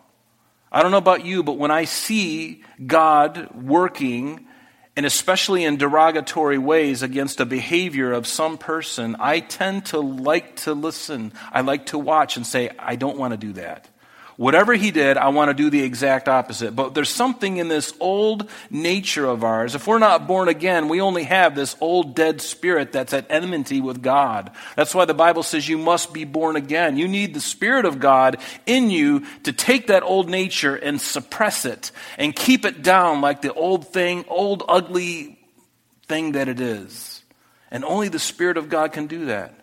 I 0.73 0.81
don't 0.81 0.91
know 0.91 0.97
about 0.97 1.23
you, 1.23 1.43
but 1.43 1.57
when 1.59 1.71
I 1.71 1.85
see 1.85 2.63
God 2.85 3.53
working 3.53 4.47
and 4.95 5.05
especially 5.05 5.63
in 5.63 5.77
derogatory 5.77 6.57
ways 6.57 7.01
against 7.01 7.39
a 7.39 7.45
behavior 7.45 8.11
of 8.11 8.27
some 8.27 8.57
person, 8.57 9.15
I 9.19 9.39
tend 9.39 9.87
to 9.87 9.99
like 9.99 10.57
to 10.57 10.73
listen. 10.73 11.33
I 11.51 11.61
like 11.61 11.87
to 11.87 11.97
watch 11.97 12.37
and 12.37 12.45
say, 12.45 12.69
I 12.77 12.95
don't 12.95 13.17
want 13.17 13.31
to 13.31 13.37
do 13.37 13.53
that. 13.53 13.87
Whatever 14.35 14.73
he 14.73 14.89
did, 14.89 15.17
I 15.17 15.29
want 15.29 15.49
to 15.49 15.53
do 15.53 15.69
the 15.69 15.83
exact 15.83 16.27
opposite. 16.27 16.75
But 16.75 16.95
there's 16.95 17.09
something 17.09 17.57
in 17.57 17.67
this 17.67 17.93
old 17.99 18.49
nature 18.71 19.25
of 19.25 19.43
ours. 19.43 19.75
If 19.75 19.85
we're 19.85 19.99
not 19.99 20.27
born 20.27 20.47
again, 20.47 20.89
we 20.89 21.01
only 21.01 21.23
have 21.23 21.53
this 21.53 21.75
old 21.79 22.15
dead 22.15 22.41
spirit 22.41 22.91
that's 22.91 23.13
at 23.13 23.29
enmity 23.29 23.79
with 23.79 24.01
God. 24.01 24.51
That's 24.75 24.95
why 24.95 25.05
the 25.05 25.13
Bible 25.13 25.43
says 25.43 25.69
you 25.69 25.77
must 25.77 26.13
be 26.13 26.23
born 26.23 26.55
again. 26.55 26.97
You 26.97 27.07
need 27.07 27.33
the 27.33 27.41
Spirit 27.41 27.85
of 27.85 27.99
God 27.99 28.37
in 28.65 28.89
you 28.89 29.25
to 29.43 29.53
take 29.53 29.87
that 29.87 30.01
old 30.01 30.29
nature 30.29 30.75
and 30.75 30.99
suppress 30.99 31.65
it 31.65 31.91
and 32.17 32.35
keep 32.35 32.65
it 32.65 32.81
down 32.81 33.21
like 33.21 33.41
the 33.41 33.53
old 33.53 33.87
thing, 33.89 34.25
old 34.27 34.63
ugly 34.67 35.39
thing 36.07 36.31
that 36.31 36.47
it 36.47 36.59
is. 36.59 37.21
And 37.69 37.85
only 37.85 38.07
the 38.07 38.19
Spirit 38.19 38.57
of 38.57 38.69
God 38.69 38.93
can 38.93 39.05
do 39.05 39.25
that. 39.25 39.53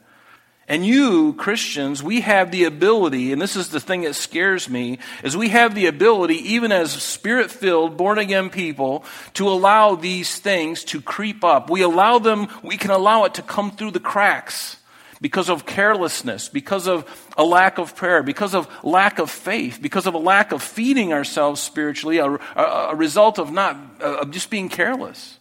And 0.71 0.87
you, 0.87 1.33
Christians, 1.33 2.01
we 2.01 2.21
have 2.21 2.53
the 2.53 2.63
ability, 2.63 3.33
and 3.33 3.43
this 3.43 3.57
is 3.57 3.71
the 3.71 3.81
thing 3.81 4.03
that 4.03 4.15
scares 4.15 4.71
me, 4.71 5.01
is 5.25 5.37
we 5.37 5.49
have 5.49 5.75
the 5.75 5.87
ability, 5.87 6.37
even 6.53 6.71
as 6.71 6.93
spirit 6.93 7.51
filled, 7.51 7.97
born 7.97 8.19
again 8.19 8.51
people, 8.51 9.05
to 9.35 9.49
allow 9.49 9.97
these 9.97 10.39
things 10.39 10.85
to 10.85 11.01
creep 11.01 11.43
up. 11.43 11.71
We 11.71 11.83
allow 11.83 12.21
them, 12.21 12.47
we 12.63 12.77
can 12.77 12.93
allow 12.93 13.25
it 13.25 13.35
to 13.35 13.43
come 13.43 13.73
through 13.73 13.91
the 13.91 13.99
cracks 13.99 14.77
because 15.21 15.51
of 15.51 15.67
carelessness, 15.67 16.49
because 16.49 16.87
of 16.87 17.05
a 17.37 17.43
lack 17.43 17.79
of 17.79 17.97
prayer, 17.97 18.23
because 18.23 18.55
of 18.55 18.69
lack 18.85 19.19
of 19.19 19.29
faith, 19.29 19.81
because 19.83 20.07
of 20.07 20.15
a 20.15 20.19
lack 20.19 20.53
of 20.53 20.63
feeding 20.63 21.13
ourselves 21.13 21.61
spiritually, 21.61 22.19
a, 22.19 22.27
a, 22.27 22.91
a 22.91 22.95
result 22.95 23.41
of 23.41 23.51
not, 23.51 23.77
of 24.01 24.31
just 24.31 24.51
being 24.51 24.69
careless. 24.69 25.41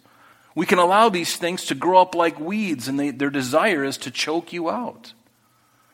We 0.55 0.65
can 0.65 0.79
allow 0.79 1.09
these 1.09 1.37
things 1.37 1.65
to 1.65 1.75
grow 1.75 2.01
up 2.01 2.15
like 2.15 2.39
weeds, 2.39 2.87
and 2.87 2.99
they, 2.99 3.11
their 3.11 3.29
desire 3.29 3.83
is 3.83 3.99
to 3.99 4.09
choke 4.09 4.51
you 4.51 4.71
out. 4.71 5.13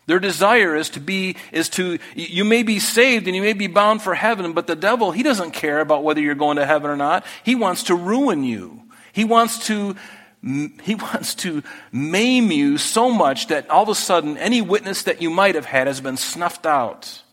Their 0.08 0.20
desire 0.20 0.76
is 0.76 0.90
to 0.92 1.00
be, 1.00 1.36
is 1.52 1.70
to, 1.70 1.98
you 2.14 2.46
may 2.46 2.62
be 2.62 2.80
saved 2.80 3.28
and 3.28 3.36
you 3.36 3.42
may 3.42 3.54
be 3.54 3.68
bound 3.68 4.02
for 4.02 4.14
heaven, 4.14 4.54
but 4.54 4.68
the 4.68 4.76
devil, 4.76 5.12
he 5.12 5.24
doesn't 5.24 5.52
care 5.52 5.80
about 5.80 6.04
whether 6.04 6.22
you're 6.22 6.36
going 6.36 6.58
to 6.58 6.66
heaven 6.66 6.90
or 6.90 6.96
not. 6.96 7.26
He 7.44 7.56
wants 7.56 7.84
to 7.84 7.96
ruin 7.96 8.44
you. 8.44 8.84
He 9.14 9.24
wants 9.24 9.66
to, 9.68 9.96
he 10.44 10.96
wants 10.96 11.34
to 11.36 11.64
maim 11.92 12.52
you 12.52 12.78
so 12.78 13.10
much 13.10 13.48
that 13.48 13.70
all 13.70 13.84
of 13.84 13.90
a 13.90 13.96
sudden 13.96 14.38
any 14.38 14.62
witness 14.62 15.04
that 15.04 15.22
you 15.22 15.32
might 15.32 15.56
have 15.56 15.66
had 15.66 15.88
has 15.88 16.02
been 16.02 16.18
snuffed 16.18 16.68
out. 16.68 17.24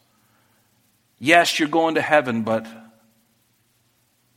Yes, 1.19 1.59
you're 1.59 1.69
going 1.69 1.97
to 1.97 2.03
heaven, 2.03 2.43
but 2.43 2.67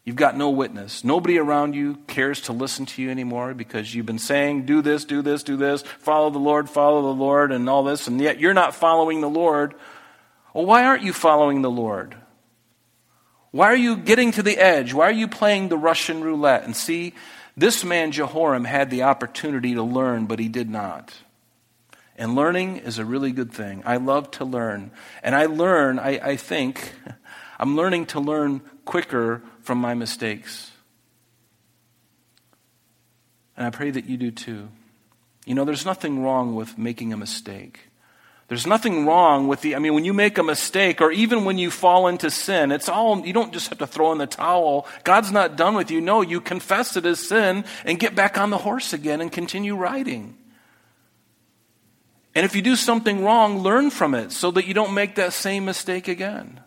You've 0.06 0.16
got 0.16 0.38
no 0.38 0.52
witness. 0.52 1.04
Nobody 1.04 1.40
around 1.40 1.74
you 1.74 1.96
cares 2.06 2.42
to 2.42 2.54
listen 2.54 2.86
to 2.86 3.02
you 3.02 3.10
anymore 3.10 3.56
because 3.56 3.94
you've 3.94 4.06
been 4.06 4.20
saying, 4.20 4.68
do 4.68 4.84
this, 4.84 5.04
do 5.04 5.24
this, 5.24 5.42
do 5.42 5.58
this, 5.58 5.82
follow 5.82 6.30
the 6.30 6.38
Lord, 6.38 6.70
follow 6.70 7.02
the 7.02 7.20
Lord, 7.20 7.52
and 7.52 7.68
all 7.68 7.84
this, 7.84 8.08
and 8.08 8.22
yet 8.22 8.40
you're 8.40 8.54
not 8.54 8.76
following 8.76 9.22
the 9.22 9.30
Lord. 9.30 9.74
Well, 10.54 10.68
why 10.68 10.86
aren't 10.86 11.02
you 11.02 11.12
following 11.12 11.64
the 11.64 11.72
Lord? 11.72 12.16
Why 13.50 13.68
are 13.68 13.76
you 13.76 13.98
getting 13.98 14.32
to 14.34 14.44
the 14.44 14.58
edge? 14.58 14.94
Why 14.94 15.08
are 15.08 15.12
you 15.12 15.28
playing 15.28 15.70
the 15.70 15.78
Russian 15.78 16.22
roulette? 16.24 16.66
And 16.66 16.76
see, 16.76 17.14
this 17.58 17.84
man 17.84 18.12
Jehoram 18.12 18.66
had 18.66 18.92
the 18.92 19.04
opportunity 19.04 19.74
to 19.74 19.82
learn, 19.82 20.28
but 20.28 20.38
he 20.38 20.50
did 20.50 20.70
not. 20.70 21.16
And 22.16 22.36
learning 22.36 22.78
is 22.78 23.00
a 23.00 23.06
really 23.06 23.32
good 23.32 23.52
thing. 23.52 23.82
I 23.86 23.98
love 23.98 24.30
to 24.32 24.46
learn. 24.46 24.92
And 25.24 25.34
I 25.34 25.48
learn, 25.48 25.98
I, 25.98 26.20
I 26.22 26.36
think, 26.36 26.94
I'm 27.60 27.76
learning 27.76 28.06
to 28.08 28.20
learn 28.20 28.62
quicker 28.86 29.42
from 29.66 29.80
my 29.80 29.96
mistakes. 29.96 30.72
And 33.58 33.66
I 33.66 33.72
pray 33.72 33.90
that 33.92 34.06
you 34.06 34.16
do 34.16 34.32
too. 34.32 34.70
You 35.46 35.56
know, 35.56 35.66
there's 35.66 35.86
nothing 35.86 36.24
wrong 36.24 36.56
with 36.56 36.78
making 36.78 37.14
a 37.14 37.18
mistake. 37.18 37.80
There's 38.48 38.68
nothing 38.68 39.08
wrong 39.08 39.48
with 39.48 39.62
the, 39.62 39.76
I 39.76 39.80
mean, 39.80 39.96
when 39.96 40.06
you 40.06 40.14
make 40.14 40.38
a 40.38 40.44
mistake 40.44 41.02
or 41.02 41.12
even 41.12 41.46
when 41.46 41.58
you 41.58 41.72
fall 41.72 42.08
into 42.08 42.30
sin, 42.30 42.72
it's 42.72 42.88
all, 42.88 43.26
you 43.26 43.34
don't 43.34 43.52
just 43.52 43.70
have 43.70 43.80
to 43.80 43.88
throw 43.88 44.12
in 44.12 44.20
the 44.20 44.28
towel. 44.28 44.88
God's 45.04 45.32
not 45.32 45.56
done 45.56 45.74
with 45.74 45.90
you. 45.90 46.00
No, 46.00 46.22
you 46.22 46.40
confess 46.40 46.96
it 46.96 47.08
as 47.08 47.28
sin 47.28 47.66
and 47.86 48.00
get 48.00 48.14
back 48.14 48.38
on 48.38 48.52
the 48.52 48.60
horse 48.60 48.94
again 48.94 49.20
and 49.20 49.32
continue 49.32 49.76
riding. 49.76 50.38
And 52.36 52.46
if 52.46 52.56
you 52.56 52.62
do 52.62 52.76
something 52.76 53.24
wrong, 53.24 53.60
learn 53.60 53.90
from 53.90 54.14
it 54.14 54.32
so 54.32 54.52
that 54.52 54.68
you 54.68 54.76
don't 54.76 54.94
make 54.94 55.16
that 55.16 55.34
same 55.34 55.66
mistake 55.66 56.08
again. 56.08 56.60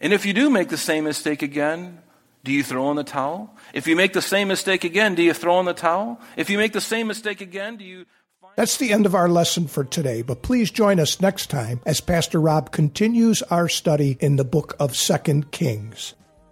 And 0.00 0.12
if 0.12 0.26
you 0.26 0.32
do 0.32 0.50
make 0.50 0.68
the 0.68 0.76
same 0.76 1.04
mistake 1.04 1.42
again, 1.42 2.02
do 2.44 2.52
you 2.52 2.62
throw 2.62 2.90
in 2.90 2.96
the 2.96 3.04
towel? 3.04 3.56
If 3.74 3.86
you 3.86 3.96
make 3.96 4.12
the 4.12 4.22
same 4.22 4.48
mistake 4.48 4.84
again, 4.84 5.14
do 5.14 5.22
you 5.22 5.32
throw 5.32 5.58
in 5.58 5.66
the 5.66 5.74
towel? 5.74 6.20
If 6.36 6.48
you 6.48 6.58
make 6.58 6.72
the 6.72 6.80
same 6.80 7.06
mistake 7.08 7.40
again, 7.40 7.76
do 7.76 7.84
you. 7.84 8.06
That's 8.56 8.76
the 8.76 8.92
end 8.92 9.04
of 9.04 9.14
our 9.14 9.28
lesson 9.28 9.66
for 9.66 9.84
today, 9.84 10.22
but 10.22 10.42
please 10.42 10.70
join 10.70 11.00
us 11.00 11.20
next 11.20 11.50
time 11.50 11.80
as 11.84 12.00
Pastor 12.00 12.40
Rob 12.40 12.70
continues 12.70 13.42
our 13.42 13.68
study 13.68 14.16
in 14.20 14.36
the 14.36 14.44
book 14.44 14.76
of 14.78 14.96
Second 14.96 15.50
Kings. 15.50 16.14